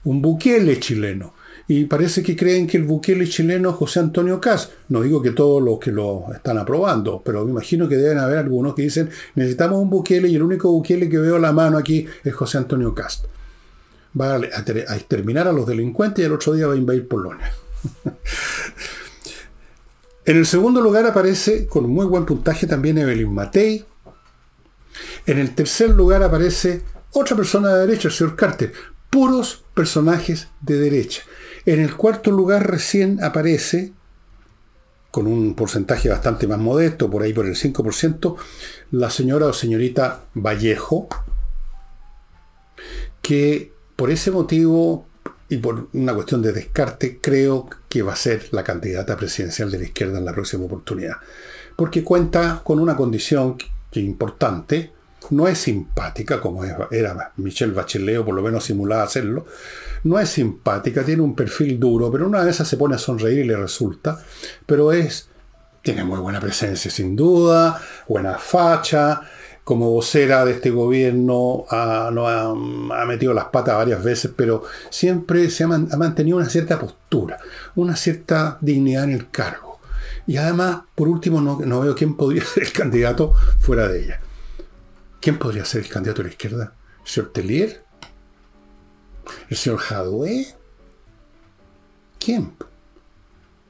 [0.03, 1.33] un buquele chileno.
[1.67, 4.71] Y parece que creen que el buquele chileno es José Antonio Cas.
[4.89, 8.39] No digo que todos los que lo están aprobando, pero me imagino que deben haber
[8.39, 11.77] algunos que dicen necesitamos un buquele y el único buquele que veo a la mano
[11.77, 13.25] aquí es José Antonio Cast
[14.19, 17.51] va a, exterminar a los delincuentes y el otro día va a invadir Polonia.
[20.25, 23.85] en el segundo lugar aparece, con muy buen puntaje, también Evelyn Matei.
[25.25, 28.73] En el tercer lugar aparece otra persona de derecha, el señor Carter.
[29.09, 31.23] Puros personajes de derecha.
[31.65, 33.93] En el cuarto lugar recién aparece,
[35.11, 38.35] con un porcentaje bastante más modesto, por ahí por el 5%,
[38.91, 41.07] la señora o señorita Vallejo,
[43.21, 45.05] que por ese motivo
[45.49, 49.77] y por una cuestión de descarte, creo que va a ser la candidata presidencial de
[49.77, 51.17] la izquierda en la próxima oportunidad.
[51.75, 53.57] Porque cuenta con una condición
[53.91, 54.91] que importante,
[55.29, 59.45] no es simpática como era Michelle Bachelet, o por lo menos simulaba hacerlo,
[60.03, 63.47] no es simpática, tiene un perfil duro, pero una vez se pone a sonreír y
[63.47, 64.19] le resulta,
[64.65, 65.29] pero es,
[65.81, 69.21] tiene muy buena presencia sin duda, buena facha,
[69.63, 75.63] como vocera de este gobierno ha, ha, metido las patas varias veces, pero siempre se
[75.63, 77.39] ha, mantenido una cierta postura,
[77.75, 79.79] una cierta dignidad en el cargo.
[80.27, 84.19] Y además, por último, no, veo quién podría ser el candidato fuera de ella.
[85.21, 86.73] ¿Quién podría ser el candidato de la izquierda?
[87.01, 87.85] ¿El señor Tellier?
[89.49, 90.47] ¿El señor Jadwe?
[92.19, 92.53] ¿Quién?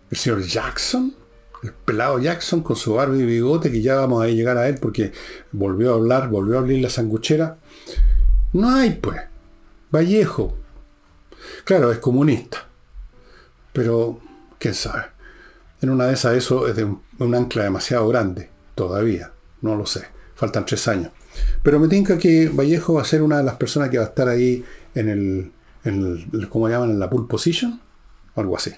[0.10, 1.16] ¿El señor Jackson?
[1.64, 4.78] El pelado Jackson con su barba y bigote, que ya vamos a llegar a él
[4.82, 5.14] porque
[5.52, 7.58] volvió a hablar, volvió a abrir la sanguchera.
[8.52, 9.22] No hay, pues.
[9.90, 10.58] Vallejo.
[11.64, 12.68] Claro, es comunista.
[13.72, 14.20] Pero,
[14.60, 15.04] quién sabe.
[15.82, 18.50] En una de esas eso es de un, ancla demasiado grande.
[18.76, 19.32] Todavía.
[19.62, 20.06] No lo sé.
[20.36, 21.12] Faltan tres años.
[21.64, 24.08] Pero me tinca que Vallejo va a ser una de las personas que va a
[24.08, 25.52] estar ahí en el,
[25.86, 26.92] en ¿cómo llaman?
[26.92, 27.80] En la pole position.
[28.36, 28.72] Algo así.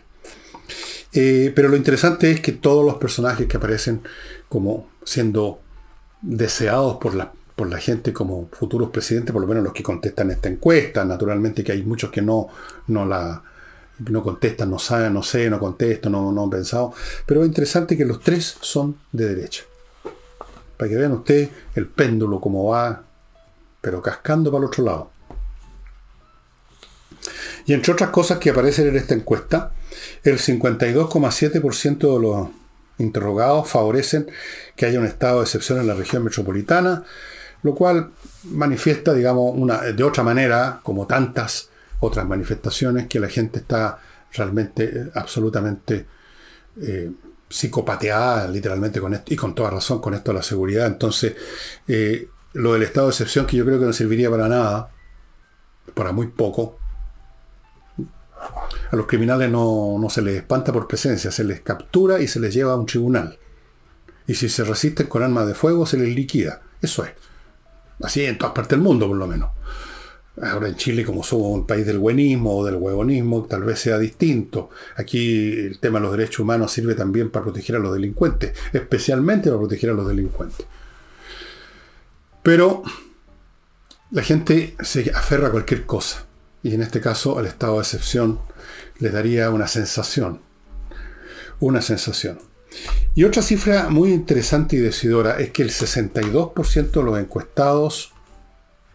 [1.13, 4.01] Eh, pero lo interesante es que todos los personajes que aparecen
[4.49, 5.59] como siendo
[6.21, 10.31] deseados por la, por la gente como futuros presidentes, por lo menos los que contestan
[10.31, 12.47] esta encuesta, naturalmente que hay muchos que no,
[12.87, 13.43] no la
[13.99, 16.93] no contestan, no saben, no sé, no contesto, no, no han pensado,
[17.25, 19.63] pero es interesante que los tres son de derecha.
[20.77, 23.03] Para que vean ustedes el péndulo como va,
[23.79, 25.11] pero cascando para el otro lado.
[27.65, 29.71] Y entre otras cosas que aparecen en esta encuesta,
[30.25, 32.49] El 52,7% de los
[32.97, 34.27] interrogados favorecen
[34.75, 37.03] que haya un estado de excepción en la región metropolitana,
[37.61, 38.09] lo cual
[38.45, 39.55] manifiesta, digamos,
[39.95, 43.99] de otra manera, como tantas otras manifestaciones, que la gente está
[44.33, 46.07] realmente, eh, absolutamente
[46.81, 47.11] eh,
[47.47, 50.87] psicopateada, literalmente, con esto, y con toda razón con esto de la seguridad.
[50.87, 51.35] Entonces,
[51.87, 54.89] eh, lo del estado de excepción, que yo creo que no serviría para nada,
[55.93, 56.79] para muy poco,
[58.91, 62.39] a los criminales no, no, se les espanta por presencia, se les captura y se
[62.39, 63.37] les lleva a un tribunal.
[64.27, 66.61] Y si se resisten con armas de fuego, se les liquida.
[66.81, 67.11] Eso es.
[68.01, 69.49] Así en todas partes del mundo, por lo menos.
[70.41, 73.97] Ahora en Chile, como somos un país del buenismo o del huevonismo, tal vez sea
[73.97, 74.69] distinto.
[74.97, 79.49] Aquí el tema de los derechos humanos sirve también para proteger a los delincuentes, especialmente
[79.49, 80.65] para proteger a los delincuentes.
[82.43, 82.83] Pero
[84.11, 86.25] la gente se aferra a cualquier cosa.
[86.65, 88.39] Y en este caso, al estado de excepción
[88.97, 90.41] le daría una sensación.
[91.59, 92.39] Una sensación.
[93.13, 98.13] Y otra cifra muy interesante y decidora es que el 62% de los encuestados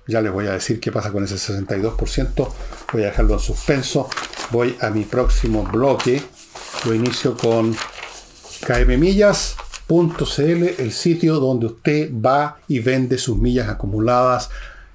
[0.08, 2.48] ya les voy a decir qué pasa con ese 62%.
[2.92, 4.10] Voy a dejarlo en suspenso.
[4.50, 6.24] Voy a mi próximo bloque.
[6.86, 7.76] Lo inicio con
[8.66, 10.42] kmmillas.cl,
[10.76, 14.50] el sitio donde usted va y vende sus millas acumuladas.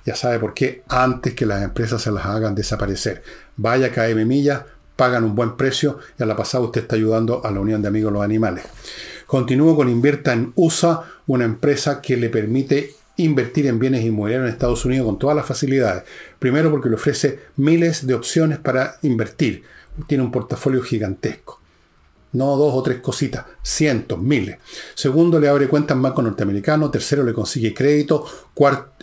[0.06, 3.24] Ya sabe por qué, antes que las empresas se las hagan desaparecer.
[3.58, 4.62] Vaya KM Millas,
[4.96, 7.88] pagan un buen precio y a la pasada usted está ayudando a la Unión de
[7.88, 8.66] Amigos de los Animales.
[9.26, 14.54] Continúo con Invierta en USA, una empresa que le permite invertir en bienes inmobiliarios en
[14.54, 16.04] Estados Unidos con todas las facilidades.
[16.38, 19.64] Primero porque le ofrece miles de opciones para invertir.
[20.08, 21.65] Tiene un portafolio gigantesco.
[22.36, 24.58] No dos o tres cositas, cientos, miles.
[24.94, 26.92] Segundo, le abre cuentas en bancos norteamericanos.
[26.92, 28.26] Tercero, le consigue crédito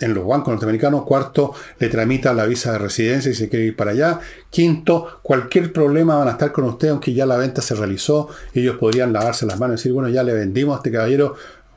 [0.01, 1.03] en los bancos norteamericanos.
[1.05, 4.21] Cuarto, le tramita la visa de residencia y se quiere ir para allá.
[4.51, 8.29] Quinto, cualquier problema van a estar con usted, aunque ya la venta se realizó.
[8.55, 11.35] Ellos podrían lavarse las manos y decir, bueno, ya le vendimos a este caballero.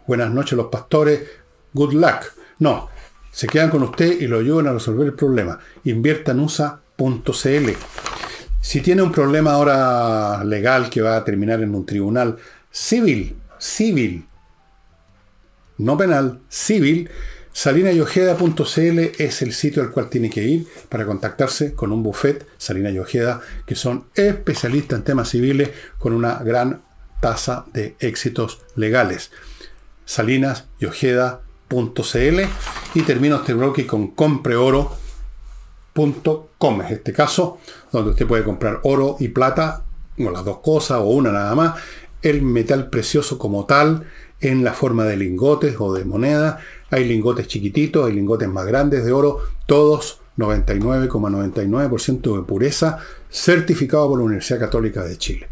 [0.08, 1.22] Buenas noches los pastores
[1.76, 2.34] good luck.
[2.60, 2.89] No,
[3.32, 5.60] se quedan con usted y lo ayudan a resolver el problema.
[5.84, 8.14] Invierta en USA.cl.
[8.65, 12.38] Si tiene un problema ahora legal que va a terminar en un tribunal
[12.71, 14.25] civil, civil,
[15.78, 17.08] no penal, civil,
[17.54, 22.89] salinayojeda.cl es el sitio al cual tiene que ir para contactarse con un buffet, Salina
[22.89, 26.82] y Ojeda, que son especialistas en temas civiles con una gran
[27.21, 29.30] tasa de éxitos legales.
[30.06, 30.65] Salinas
[32.95, 34.97] y termino este bloque con compreoro.com,
[36.82, 37.60] es este caso,
[37.97, 39.84] donde usted puede comprar oro y plata,
[40.17, 41.75] o las dos cosas, o una nada más,
[42.21, 44.05] el metal precioso como tal,
[44.39, 46.60] en la forma de lingotes o de moneda.
[46.89, 54.19] Hay lingotes chiquititos, hay lingotes más grandes de oro, todos 99,99% de pureza, certificado por
[54.19, 55.47] la Universidad Católica de Chile.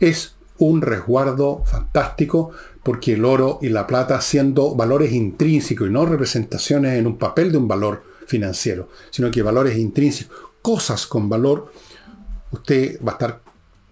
[0.00, 2.50] Es un resguardo fantástico
[2.82, 7.52] porque el oro y la plata siendo valores intrínsecos y no representaciones en un papel
[7.52, 11.72] de un valor financiero, sino que valores intrínsecos, cosas con valor,
[12.50, 13.40] usted va a estar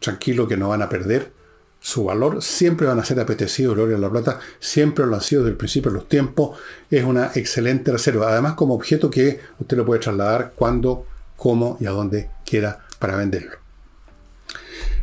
[0.00, 1.30] tranquilo que no van a perder
[1.78, 5.52] su valor, siempre van a ser apetecidos y la plata, siempre lo han sido desde
[5.52, 6.58] el principio de los tiempos,
[6.90, 11.06] es una excelente reserva, además como objeto que usted lo puede trasladar cuando,
[11.36, 13.52] cómo y a dónde quiera para venderlo.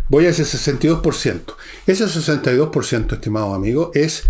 [0.10, 1.54] Voy a ese 62%.
[1.88, 4.26] Ese 62%, estimado amigo, es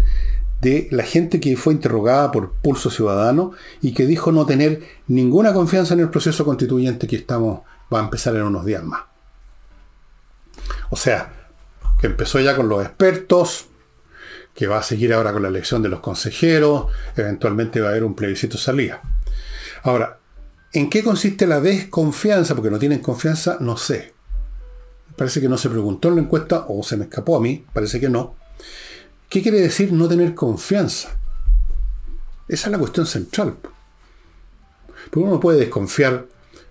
[0.61, 5.53] de la gente que fue interrogada por Pulso Ciudadano y que dijo no tener ninguna
[5.53, 9.01] confianza en el proceso constituyente que estamos, va a empezar en unos días más.
[10.91, 11.33] O sea,
[11.99, 13.67] que empezó ya con los expertos,
[14.53, 18.03] que va a seguir ahora con la elección de los consejeros, eventualmente va a haber
[18.03, 19.01] un plebiscito salida.
[19.83, 20.19] Ahora,
[20.73, 22.53] ¿en qué consiste la desconfianza?
[22.53, 24.13] Porque no tienen confianza, no sé.
[25.15, 27.99] Parece que no se preguntó en la encuesta, o se me escapó a mí, parece
[27.99, 28.35] que no.
[29.31, 31.15] ¿Qué quiere decir no tener confianza?
[32.49, 33.55] Esa es la cuestión central.
[35.05, 36.25] Porque uno puede desconfiar,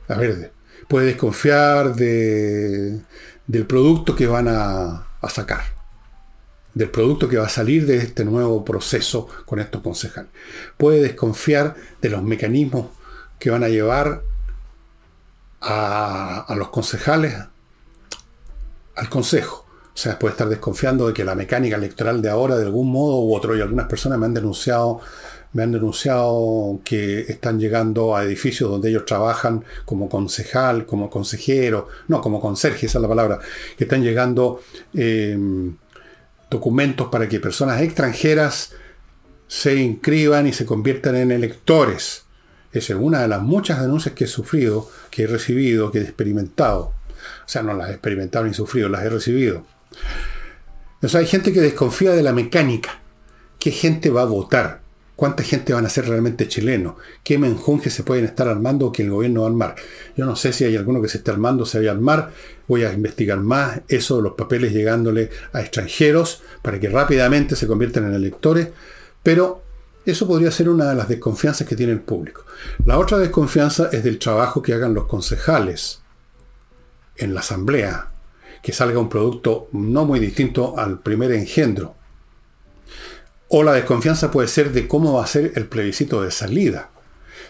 [0.08, 0.52] a ver,
[0.86, 3.00] puede desconfiar de,
[3.46, 5.62] del producto que van a, a sacar,
[6.74, 10.30] del producto que va a salir de este nuevo proceso con estos concejales.
[10.76, 12.88] Puede desconfiar de los mecanismos
[13.38, 14.22] que van a llevar
[15.62, 17.34] a, a los concejales
[18.96, 19.69] al Consejo.
[20.00, 23.20] O sea, puede estar desconfiando de que la mecánica electoral de ahora, de algún modo
[23.20, 24.98] u otro, y algunas personas me han denunciado,
[25.52, 31.88] me han denunciado que están llegando a edificios donde ellos trabajan como concejal, como consejero,
[32.08, 33.40] no, como conserje, esa es la palabra,
[33.76, 34.62] que están llegando
[34.94, 35.76] em,
[36.48, 38.72] documentos para que personas extranjeras
[39.48, 42.24] se inscriban y se conviertan en electores.
[42.72, 46.02] Esa es una de las muchas denuncias que he sufrido, que he recibido, que he
[46.04, 46.84] experimentado.
[46.84, 49.66] O sea, no las he experimentado ni sufrido, las he recibido.
[51.02, 53.00] O hay gente que desconfía de la mecánica.
[53.58, 54.80] ¿Qué gente va a votar?
[55.16, 56.94] ¿Cuánta gente van a ser realmente chilenos?
[57.22, 59.74] ¿Qué menjunjes se pueden estar armando o que el gobierno va a armar?
[60.16, 62.32] Yo no sé si hay alguno que se esté armando, se vaya a armar.
[62.66, 67.66] Voy a investigar más eso de los papeles llegándole a extranjeros para que rápidamente se
[67.66, 68.68] conviertan en electores.
[69.22, 69.62] Pero
[70.06, 72.44] eso podría ser una de las desconfianzas que tiene el público.
[72.86, 76.00] La otra desconfianza es del trabajo que hagan los concejales
[77.16, 78.09] en la asamblea,
[78.62, 81.94] que salga un producto no muy distinto al primer engendro.
[83.48, 86.90] O la desconfianza puede ser de cómo va a ser el plebiscito de salida.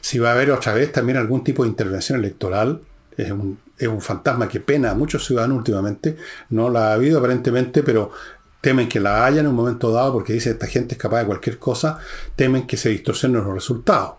[0.01, 2.81] Si va a haber otra vez también algún tipo de intervención electoral,
[3.17, 6.17] es un, es un fantasma que pena a muchos ciudadanos últimamente.
[6.49, 8.13] No la ha habido aparentemente, pero
[8.61, 11.27] temen que la haya en un momento dado porque dice esta gente es capaz de
[11.27, 11.99] cualquier cosa,
[12.37, 14.15] temen que se distorsionen los resultados.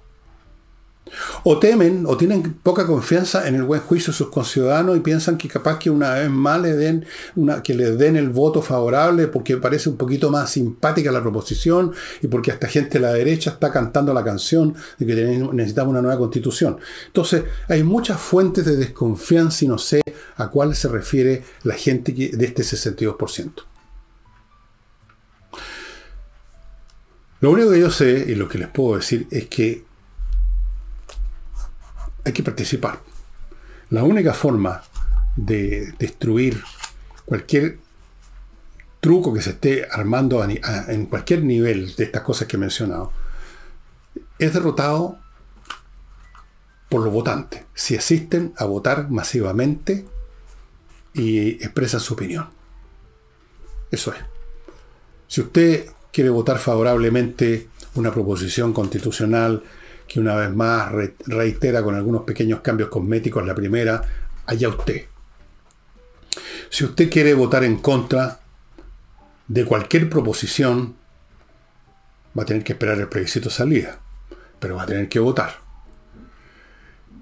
[1.43, 5.37] O temen o tienen poca confianza en el buen juicio de sus conciudadanos y piensan
[5.37, 7.05] que capaz que una vez más le den
[7.63, 12.27] que les den el voto favorable porque parece un poquito más simpática la proposición y
[12.27, 15.15] porque esta gente de la derecha está cantando la canción de que
[15.53, 16.77] necesitamos una nueva constitución.
[17.07, 20.01] Entonces, hay muchas fuentes de desconfianza y no sé
[20.37, 23.63] a cuál se refiere la gente de este 62%.
[27.41, 29.83] Lo único que yo sé y lo que les puedo decir es que
[32.23, 32.99] hay que participar.
[33.89, 34.83] La única forma
[35.35, 36.61] de destruir
[37.25, 37.79] cualquier
[38.99, 43.11] truco que se esté armando en cualquier nivel de estas cosas que he mencionado
[44.37, 45.17] es derrotado
[46.89, 50.05] por los votantes, si asisten a votar masivamente
[51.13, 52.49] y expresan su opinión.
[53.89, 54.19] Eso es.
[55.27, 59.63] Si usted quiere votar favorablemente una proposición constitucional
[60.11, 60.91] que una vez más
[61.25, 64.01] reitera con algunos pequeños cambios cosméticos la primera,
[64.45, 65.05] allá usted.
[66.69, 68.41] Si usted quiere votar en contra
[69.47, 70.95] de cualquier proposición,
[72.37, 73.99] va a tener que esperar el plebiscito salida,
[74.59, 75.59] pero va a tener que votar.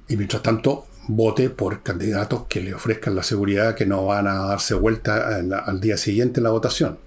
[0.08, 4.48] Y mientras tanto, vote por candidatos que le ofrezcan la seguridad que no van a
[4.48, 6.98] darse vuelta al día siguiente en la votación.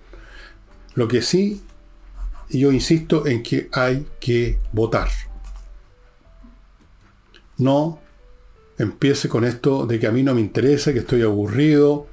[0.94, 1.60] Lo que sí
[2.50, 5.08] yo insisto en que hay que votar.
[7.62, 8.00] No
[8.78, 12.06] empiece con esto de que a mí no me interesa, que estoy aburrido,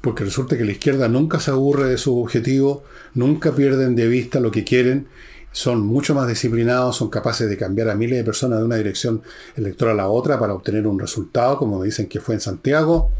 [0.00, 2.84] porque resulta que la izquierda nunca se aburre de su objetivo,
[3.14, 5.06] nunca pierden de vista lo que quieren,
[5.52, 9.22] son mucho más disciplinados, son capaces de cambiar a miles de personas de una dirección
[9.56, 13.10] electoral a otra para obtener un resultado, como me dicen que fue en Santiago,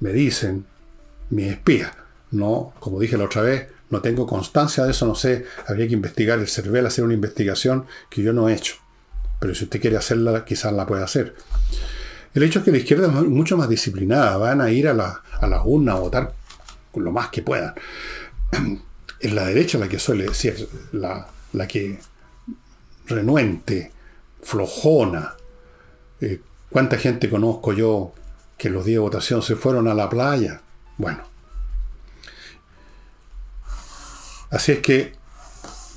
[0.00, 0.64] me dicen
[1.30, 1.92] mi espía,
[2.30, 5.94] no, como dije la otra vez, no tengo constancia de eso, no sé, habría que
[5.94, 8.74] investigar el CERVEL, hacer una investigación que yo no he hecho.
[9.38, 11.34] Pero si usted quiere hacerla, quizás la pueda hacer.
[12.34, 15.22] El hecho es que la izquierda es mucho más disciplinada, van a ir a la,
[15.40, 16.34] a urna a votar
[16.92, 17.74] con lo más que puedan.
[19.20, 21.98] Es la derecha la que suele decir, la, la que
[23.08, 23.90] renuente,
[24.40, 25.34] flojona.
[26.20, 28.14] Eh, ¿Cuánta gente conozco yo
[28.56, 30.60] que los días de votación se fueron a la playa?
[30.98, 31.24] Bueno,
[34.50, 35.12] Así es que,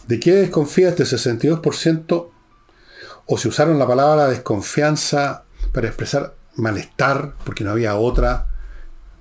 [0.07, 2.30] ¿de qué desconfía este 62%?
[3.25, 8.47] O si usaron la palabra desconfianza para expresar malestar, porque no había otra,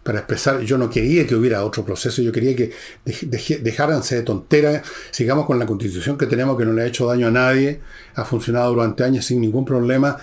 [0.03, 2.72] para expresar, yo no quería que hubiera otro proceso, yo quería que
[3.05, 7.26] dejáranse de tontera, sigamos con la constitución que tenemos que no le ha hecho daño
[7.26, 7.80] a nadie,
[8.14, 10.16] ha funcionado durante años sin ningún problema,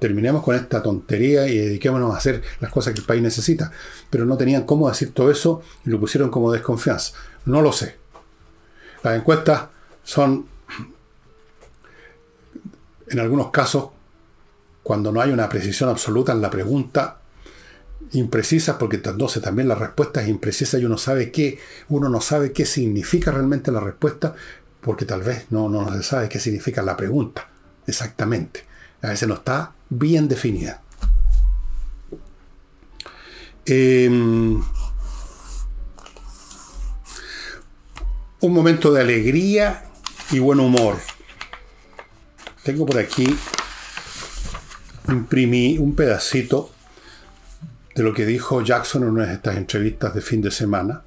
[0.00, 3.70] terminemos con esta tontería y dediquémonos a hacer las cosas que el país necesita.
[4.08, 7.12] Pero no tenían cómo decir todo eso y lo pusieron como desconfianza.
[7.44, 7.96] No lo sé.
[9.02, 9.64] Las encuestas
[10.02, 10.46] son,
[13.10, 13.90] en algunos casos,
[14.82, 17.20] cuando no hay una precisión absoluta en la pregunta,
[18.12, 22.52] imprecisas, porque entonces también la respuesta es imprecisa y uno sabe qué, uno no sabe
[22.52, 24.34] qué significa realmente la respuesta,
[24.80, 27.48] porque tal vez no, no se sabe qué significa la pregunta
[27.88, 28.64] exactamente.
[29.02, 30.82] A veces no está bien definida.
[33.64, 34.62] Em,
[38.40, 39.84] un momento de alegría
[40.30, 40.98] y buen humor.
[42.68, 43.26] Tengo por aquí,
[45.08, 46.70] imprimí un pedacito
[47.94, 51.02] de lo que dijo Jackson en una de estas entrevistas de fin de semana.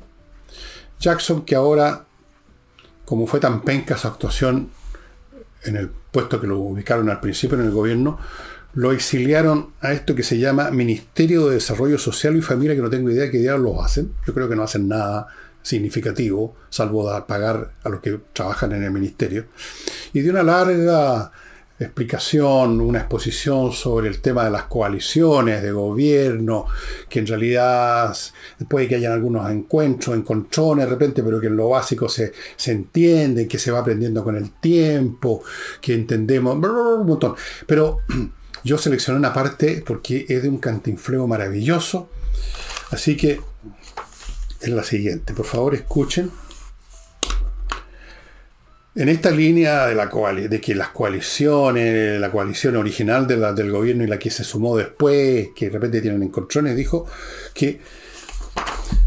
[0.99, 2.03] Jackson que ahora,
[3.05, 4.72] como fue tan penca su actuación
[5.62, 8.18] en el puesto que lo ubicaron al principio en el gobierno,
[8.74, 12.89] lo exiliaron a esto que se llama Ministerio de Desarrollo Social y Familia, que no
[12.89, 14.16] tengo idea de qué diablos hacen.
[14.26, 15.28] Yo creo que no hacen nada
[15.62, 19.45] significativo, salvo dar, pagar a los que trabajan en el ministerio,
[20.12, 21.32] y de una larga
[21.86, 26.65] explicación, una exposición sobre el tema de las coaliciones de gobierno,
[27.09, 28.15] que en realidad
[28.69, 32.71] puede que hayan algunos encuentros, encontrones de repente, pero que en lo básico se, se
[32.71, 35.43] entiende, que se va aprendiendo con el tiempo,
[35.82, 37.36] que entendemos, un montón.
[37.65, 37.99] Pero
[38.63, 42.09] yo seleccioné una parte porque es de un cantinfleo maravilloso,
[42.91, 43.39] así que
[44.61, 45.34] es la siguiente.
[45.34, 46.32] Por favor, escuchen.
[48.93, 54.07] En esta línea de, la de que las coaliciones, la coalición original del gobierno y
[54.07, 57.05] la que se sumó después, que de repente tienen encontrones, dijo
[57.53, 57.79] que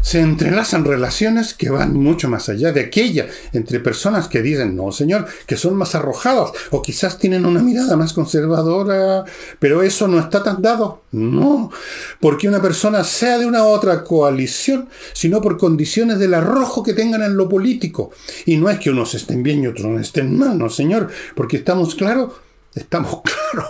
[0.01, 4.91] se entrelazan relaciones que van mucho más allá de aquella entre personas que dicen, no
[4.91, 9.23] señor, que son más arrojadas o quizás tienen una mirada más conservadora,
[9.59, 11.01] pero eso no está tan dado.
[11.11, 11.71] No,
[12.19, 17.23] porque una persona sea de una otra coalición, sino por condiciones del arrojo que tengan
[17.23, 18.11] en lo político.
[18.45, 21.57] Y no es que unos estén bien y otros no estén mal, no señor, porque
[21.57, 22.33] estamos claros,
[22.75, 23.69] estamos claros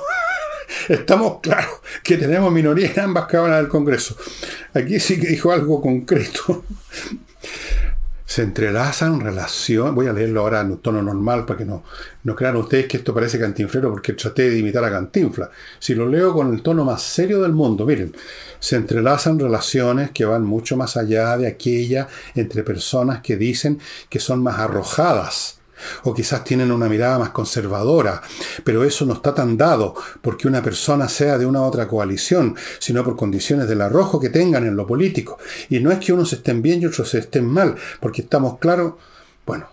[0.89, 4.15] estamos claros que tenemos minoría en ambas cámaras del Congreso.
[4.73, 6.65] Aquí sí que dijo algo concreto.
[8.25, 11.83] Se entrelazan relación, voy a leerlo ahora en un tono normal para que no,
[12.23, 15.51] no crean ustedes que esto parece cantinflero porque traté de imitar a Cantinfla.
[15.79, 18.13] Si lo leo con el tono más serio del mundo, miren,
[18.59, 24.19] se entrelazan relaciones que van mucho más allá de aquella entre personas que dicen que
[24.19, 25.59] son más arrojadas
[26.03, 28.21] o quizás tienen una mirada más conservadora,
[28.63, 33.03] pero eso no está tan dado porque una persona sea de una otra coalición, sino
[33.03, 35.37] por condiciones del arrojo que tengan en lo político.
[35.69, 38.93] Y no es que unos estén bien y otros estén mal, porque estamos claros,
[39.45, 39.67] bueno,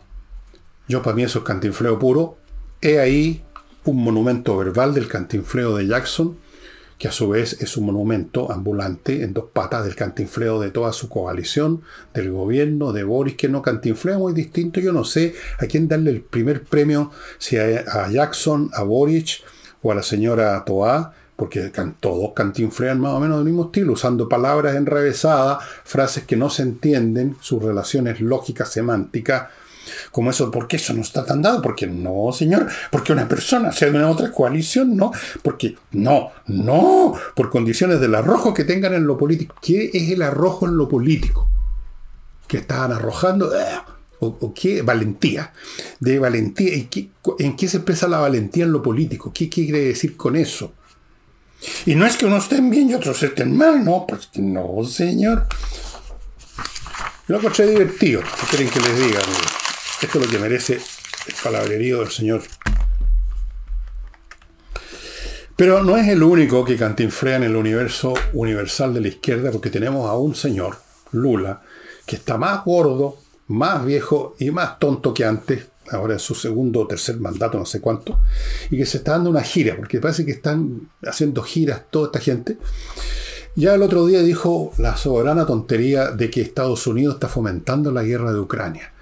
[0.89, 2.39] yo para mí eso es cantinfleo puro,
[2.81, 3.45] he ahí
[3.85, 6.39] un monumento verbal del cantinfleo de Jackson,
[7.03, 10.93] que a su vez es un monumento ambulante en dos patas del cantinfleo de toda
[10.93, 11.83] su coalición,
[12.15, 14.79] del gobierno, de Boris, que no cantinflea muy distinto.
[14.79, 19.43] Yo no sé a quién darle el primer premio, si a, Jackson, a Boris
[19.83, 24.29] o a la señora Toa, porque todos cantinflean más o menos del mismo estilo, usando
[24.29, 29.49] palabras enrevesadas, frases que no se entienden, sus relaciones lógicas, semánticas,
[30.11, 33.91] como eso, porque eso no está tan dado, porque no, señor, porque una persona sea
[33.91, 35.13] de una otra coalición, no,
[35.43, 39.55] porque no, no, por condiciones del arrojo que tengan en lo político.
[39.61, 41.49] ¿Qué es el arrojo en lo político?
[42.47, 43.65] Que estaban arrojando, eh,
[44.25, 45.53] o, qué valentía,
[45.99, 49.33] de valentía, ¿y ¿en qué se expresa la valentía en lo político?
[49.33, 50.73] ¿Qué quiere decir con eso?
[51.87, 55.47] Y no es que unos estén bien y otros estén mal, no, pues no, señor.
[57.29, 59.21] Lo encontré divertido, ¿qué quieren que les diga?
[60.03, 62.43] Esto es lo que merece el palabrerío del Señor.
[65.55, 69.71] Pero no es el único que cantinflea en el universo universal de la izquierda, porque
[69.71, 70.77] tenemos a un señor,
[71.13, 71.63] Lula,
[72.05, 76.81] que está más gordo, más viejo y más tonto que antes, ahora en su segundo
[76.81, 78.19] o tercer mandato, no sé cuánto,
[78.71, 82.19] y que se está dando una gira, porque parece que están haciendo giras toda esta
[82.19, 82.59] gente.
[83.55, 88.03] Ya el otro día dijo la soberana tontería de que Estados Unidos está fomentando la
[88.03, 88.93] guerra de Ucrania.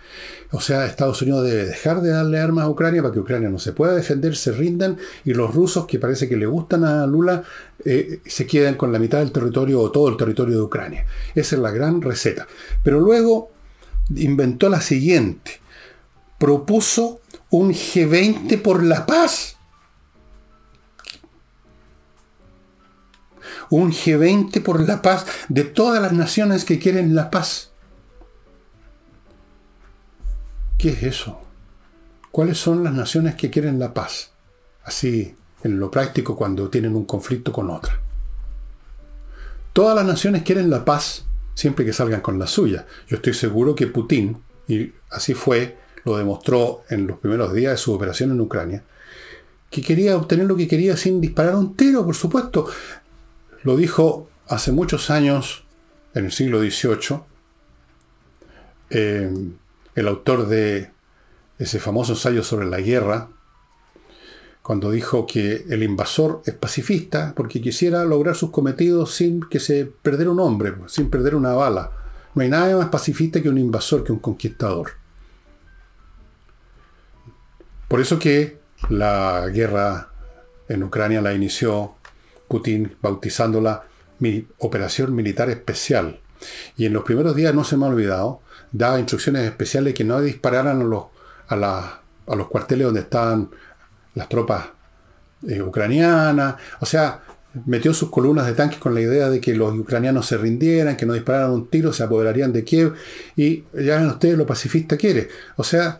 [0.52, 3.58] O sea, Estados Unidos debe dejar de darle armas a Ucrania para que Ucrania no
[3.58, 7.44] se pueda defender, se rindan y los rusos, que parece que le gustan a Lula,
[7.84, 11.06] eh, se quedan con la mitad del territorio o todo el territorio de Ucrania.
[11.34, 12.48] Esa es la gran receta.
[12.82, 13.52] Pero luego
[14.16, 15.60] inventó la siguiente.
[16.38, 17.20] Propuso
[17.50, 19.56] un G20 por la paz.
[23.68, 27.69] Un G20 por la paz de todas las naciones que quieren la paz.
[30.80, 31.38] ¿Qué es eso?
[32.30, 34.30] ¿Cuáles son las naciones que quieren la paz?
[34.82, 38.00] Así, en lo práctico, cuando tienen un conflicto con otra.
[39.74, 42.86] Todas las naciones quieren la paz siempre que salgan con la suya.
[43.08, 45.76] Yo estoy seguro que Putin, y así fue,
[46.06, 48.82] lo demostró en los primeros días de su operación en Ucrania,
[49.68, 52.70] que quería obtener lo que quería sin disparar un tiro, por supuesto.
[53.64, 55.62] Lo dijo hace muchos años,
[56.14, 57.20] en el siglo XVIII,
[59.94, 60.90] el autor de
[61.58, 63.28] ese famoso ensayo sobre la guerra,
[64.62, 69.86] cuando dijo que el invasor es pacifista porque quisiera lograr sus cometidos sin que se
[69.86, 71.90] perdiera un hombre, sin perder una bala.
[72.34, 74.92] No hay nada más pacifista que un invasor, que un conquistador.
[77.88, 80.10] Por eso que la guerra
[80.68, 81.94] en Ucrania la inició
[82.46, 83.84] Putin bautizándola
[84.58, 86.20] operación militar especial.
[86.76, 88.40] Y en los primeros días no se me ha olvidado
[88.72, 91.04] daba instrucciones especiales que no dispararan a los,
[91.48, 93.50] a, los cuarteles donde estaban
[94.14, 94.66] las tropas
[95.48, 96.56] eh, ucranianas.
[96.80, 97.22] O sea,
[97.66, 101.06] metió sus columnas de tanques con la idea de que los ucranianos se rindieran, que
[101.06, 102.94] no dispararan un tiro, se apoderarían de Kiev.
[103.36, 105.28] Y ya ven ustedes lo pacifista quiere.
[105.56, 105.98] O sea,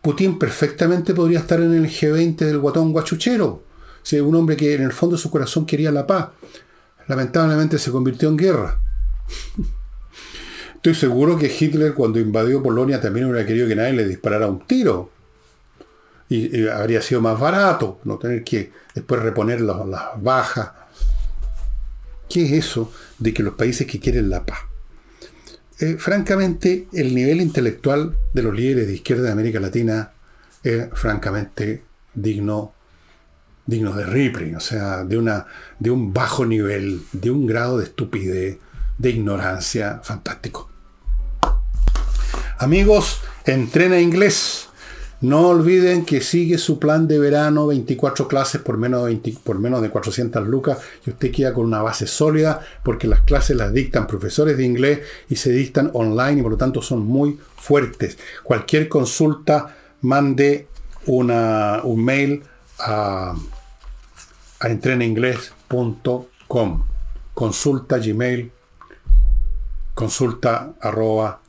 [0.00, 3.64] Putin perfectamente podría estar en el G20 del guatón guachuchero.
[4.02, 6.28] Si un hombre que en el fondo de su corazón quería la paz.
[7.08, 8.78] Lamentablemente se convirtió en guerra.
[10.78, 14.64] Estoy seguro que Hitler cuando invadió Polonia también hubiera querido que nadie le disparara un
[14.64, 15.10] tiro.
[16.28, 19.76] Y, habría sido más barato no tener que después reponer las,
[20.20, 20.70] bajas.
[22.28, 24.60] ¿Qué es eso de que los países que quieren la paz?
[25.80, 30.12] Eh, francamente, el nivel intelectual de los líderes de izquierda de América Latina
[30.62, 31.82] es francamente
[32.14, 32.72] digno,
[33.66, 35.46] digno de Ripley, o sea, de, una,
[35.78, 38.58] de un bajo nivel, de un grado de estupidez,
[38.98, 40.68] de ignorancia fantástico.
[42.58, 44.68] Amigos, entrena inglés.
[45.20, 49.82] No olviden que sigue su plan de verano, 24 clases por menos, de por menos
[49.82, 54.06] de 400 lucas, y usted queda con una base sólida, porque las clases las dictan
[54.06, 58.16] profesores de inglés y se dictan online y por lo tanto son muy fuertes.
[58.44, 60.68] Cualquier consulta, mande
[61.06, 62.44] una, un mail
[62.78, 63.34] a,
[64.60, 66.84] a entrenainglés.com.
[67.34, 68.52] Consulta gmail,
[69.98, 71.40] consulta arroba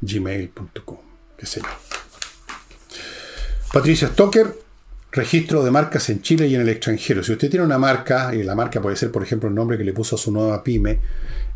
[0.00, 0.98] gmail.com,
[1.36, 1.66] qué sé yo.
[3.72, 4.56] Patricia Stoker,
[5.10, 7.24] registro de marcas en Chile y en el extranjero.
[7.24, 9.82] Si usted tiene una marca, y la marca puede ser, por ejemplo, el nombre que
[9.82, 11.00] le puso a su nueva pyme,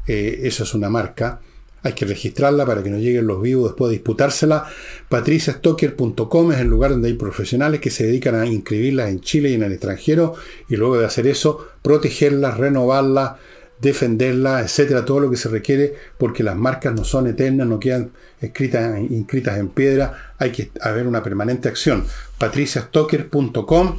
[0.08, 1.38] eh, eso es una marca,
[1.84, 4.66] hay que registrarla para que no lleguen los vivos después de disputársela.
[5.08, 9.54] patriciastocker.com es el lugar donde hay profesionales que se dedican a inscribirlas en Chile y
[9.54, 10.34] en el extranjero
[10.68, 13.34] y luego de hacer eso, protegerlas, renovarlas,
[13.80, 18.12] defenderla, etcétera, todo lo que se requiere, porque las marcas no son eternas, no quedan
[18.40, 22.04] escritas, inscritas en piedra, hay que haber una permanente acción.
[22.38, 23.96] patriciastocker.com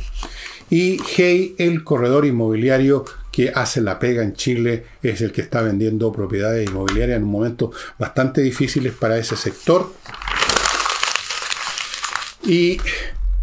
[0.69, 5.61] y Hey, el corredor inmobiliario que hace la pega en Chile, es el que está
[5.61, 9.91] vendiendo propiedades inmobiliarias en un momento bastante difíciles para ese sector.
[12.45, 12.77] Y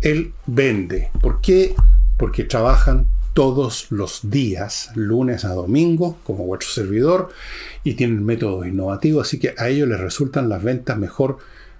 [0.01, 1.11] él vende.
[1.21, 1.75] ¿Por qué?
[2.17, 7.31] Porque trabajan todos los días, lunes a domingo, como vuestro servidor,
[7.85, 11.39] y tienen métodos innovativos, así que a ellos les resultan las ventas mejor,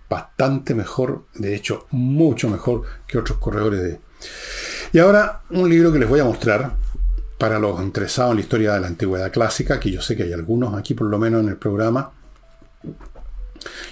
[0.09, 4.01] bastante mejor, de hecho, mucho mejor que otros corredores de...
[4.93, 6.77] Y ahora un libro que les voy a mostrar
[7.39, 10.33] para los interesados en la historia de la antigüedad clásica, que yo sé que hay
[10.33, 12.13] algunos aquí por lo menos en el programa.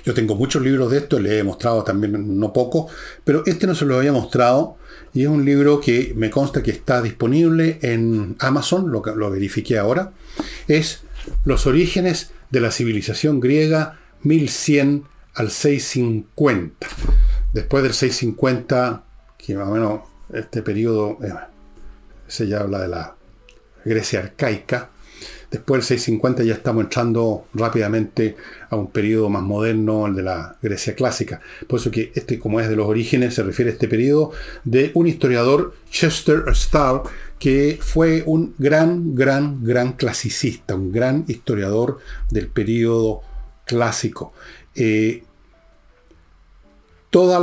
[0.04, 2.88] Yo tengo muchos libros de esto, les he mostrado también no poco,
[3.24, 4.76] pero este no se lo había mostrado
[5.12, 10.12] y es un libro que me consta que está disponible en Amazon, lo, verifiqué ahora.
[10.68, 11.02] Es
[11.44, 15.04] Los orígenes de la civilización griega 1100
[15.34, 16.86] al 650.
[17.52, 19.04] Después del 650,
[19.38, 20.00] que más o menos
[20.32, 21.32] este periodo eh,
[22.28, 23.16] se ya habla de la
[23.84, 24.90] Grecia arcaica,
[25.50, 28.36] Después del 650 ya estamos entrando rápidamente
[28.68, 31.40] a un periodo más moderno, el de la Grecia clásica.
[31.66, 34.32] Por eso que este, como es de los orígenes, se refiere a este periodo
[34.64, 37.02] de un historiador, Chester Starr,
[37.38, 41.98] que fue un gran, gran, gran clasicista, un gran historiador
[42.30, 43.22] del periodo
[43.64, 44.32] clásico.
[44.74, 45.24] Eh,
[47.10, 47.42] Todas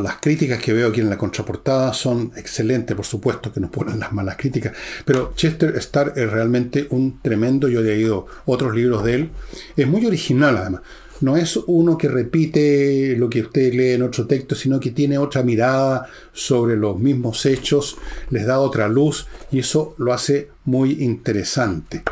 [0.00, 3.98] las críticas que veo aquí en la contraportada son excelentes, por supuesto que nos ponen
[3.98, 4.72] las malas críticas,
[5.04, 9.30] pero Chester Starr es realmente un tremendo, yo he leído otros libros de él,
[9.76, 10.82] es muy original además.
[11.20, 15.18] No es uno que repite lo que usted lee en otro texto, sino que tiene
[15.18, 17.96] otra mirada sobre los mismos hechos,
[18.30, 22.04] les da otra luz y eso lo hace muy interesante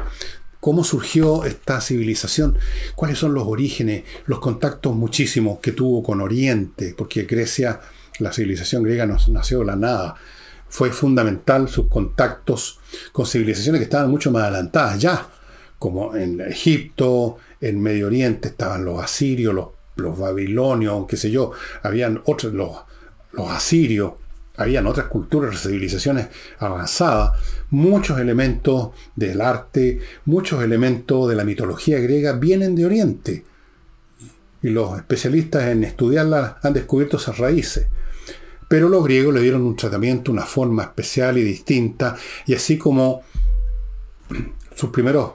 [0.62, 2.56] cómo surgió esta civilización,
[2.94, 7.80] cuáles son los orígenes, los contactos muchísimos que tuvo con Oriente, porque Grecia,
[8.20, 10.14] la civilización griega no nació de la nada.
[10.68, 12.78] Fue fundamental sus contactos
[13.10, 15.26] con civilizaciones que estaban mucho más adelantadas ya,
[15.80, 19.52] como en Egipto, en Medio Oriente estaban los asirios,
[19.96, 21.50] los, babilonios, qué sé yo,
[21.82, 22.70] habían otros, los,
[23.32, 24.12] los asirios,
[24.56, 26.28] habían otras culturas, civilizaciones
[26.58, 27.32] avanzadas,
[27.70, 33.44] muchos elementos del arte, muchos elementos de la mitología griega vienen de Oriente.
[34.62, 37.88] Y los especialistas en estudiarla han descubierto esas raíces.
[38.68, 43.22] Pero los griegos le dieron un tratamiento, una forma especial y distinta, y así como
[44.74, 45.32] sus primeros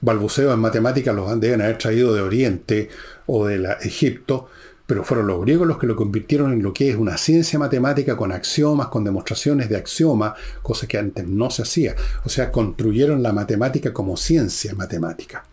[0.00, 2.88] balbuceos en matemáticas los deben haber traído de Oriente
[3.26, 4.48] o de Egipto,
[4.92, 8.14] pero fueron los griegos los que lo convirtieron en lo que es una ciencia matemática
[8.14, 11.96] con axiomas, con demostraciones de axiomas, cosa que antes no se hacía.
[12.26, 15.46] O sea, construyeron la matemática como ciencia matemática.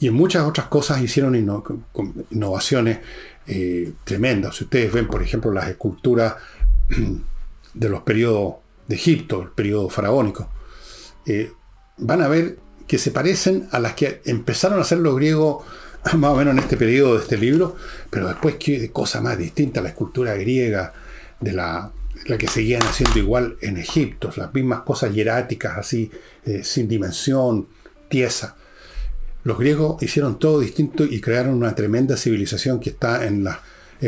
[0.00, 1.36] Y en muchas otras cosas hicieron
[2.30, 3.00] innovaciones
[3.46, 4.56] eh, tremendas.
[4.56, 6.36] Si ustedes ven, por ejemplo, las esculturas
[7.74, 8.54] de los periodos
[8.86, 10.48] de Egipto, el periodo faraónico,
[11.26, 11.52] eh,
[11.98, 15.62] van a ver que se parecen a las que empezaron a hacer los griegos
[16.16, 17.76] más o menos en este periodo de este libro,
[18.10, 20.92] pero después qué cosa más distinta, la escultura griega,
[21.40, 21.92] de la,
[22.38, 26.10] que seguían haciendo igual en Egipto, las mismas cosas hieráticas, así,
[26.44, 27.68] eh, sin dimensión,
[28.08, 28.56] tiesa.
[29.44, 33.46] Los griegos hicieron todo distinto y crearon una tremenda civilización que está en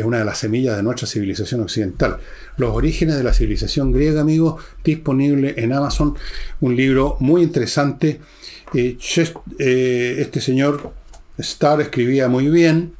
[0.03, 2.17] una de las semillas de nuestra civilización occidental.
[2.57, 6.15] Los orígenes de la civilización griega, amigos, disponible en Amazon,
[6.59, 8.19] un libro muy interesante.
[8.73, 8.97] Eh,
[9.57, 10.93] eh, este señor
[11.41, 12.95] Starr escribía muy bien,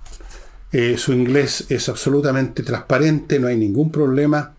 [0.72, 4.56] eh, su inglés es absolutamente transparente, no hay ningún problema.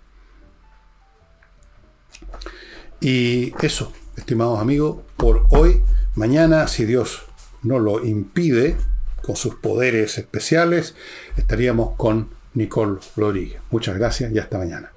[3.00, 5.82] Y eso, estimados amigos, por hoy,
[6.14, 7.22] mañana, si Dios
[7.62, 8.76] no lo impide,
[9.22, 10.94] con sus poderes especiales,
[11.36, 13.60] estaríamos con Nicole Rodríguez.
[13.70, 14.91] Muchas gracias y hasta mañana.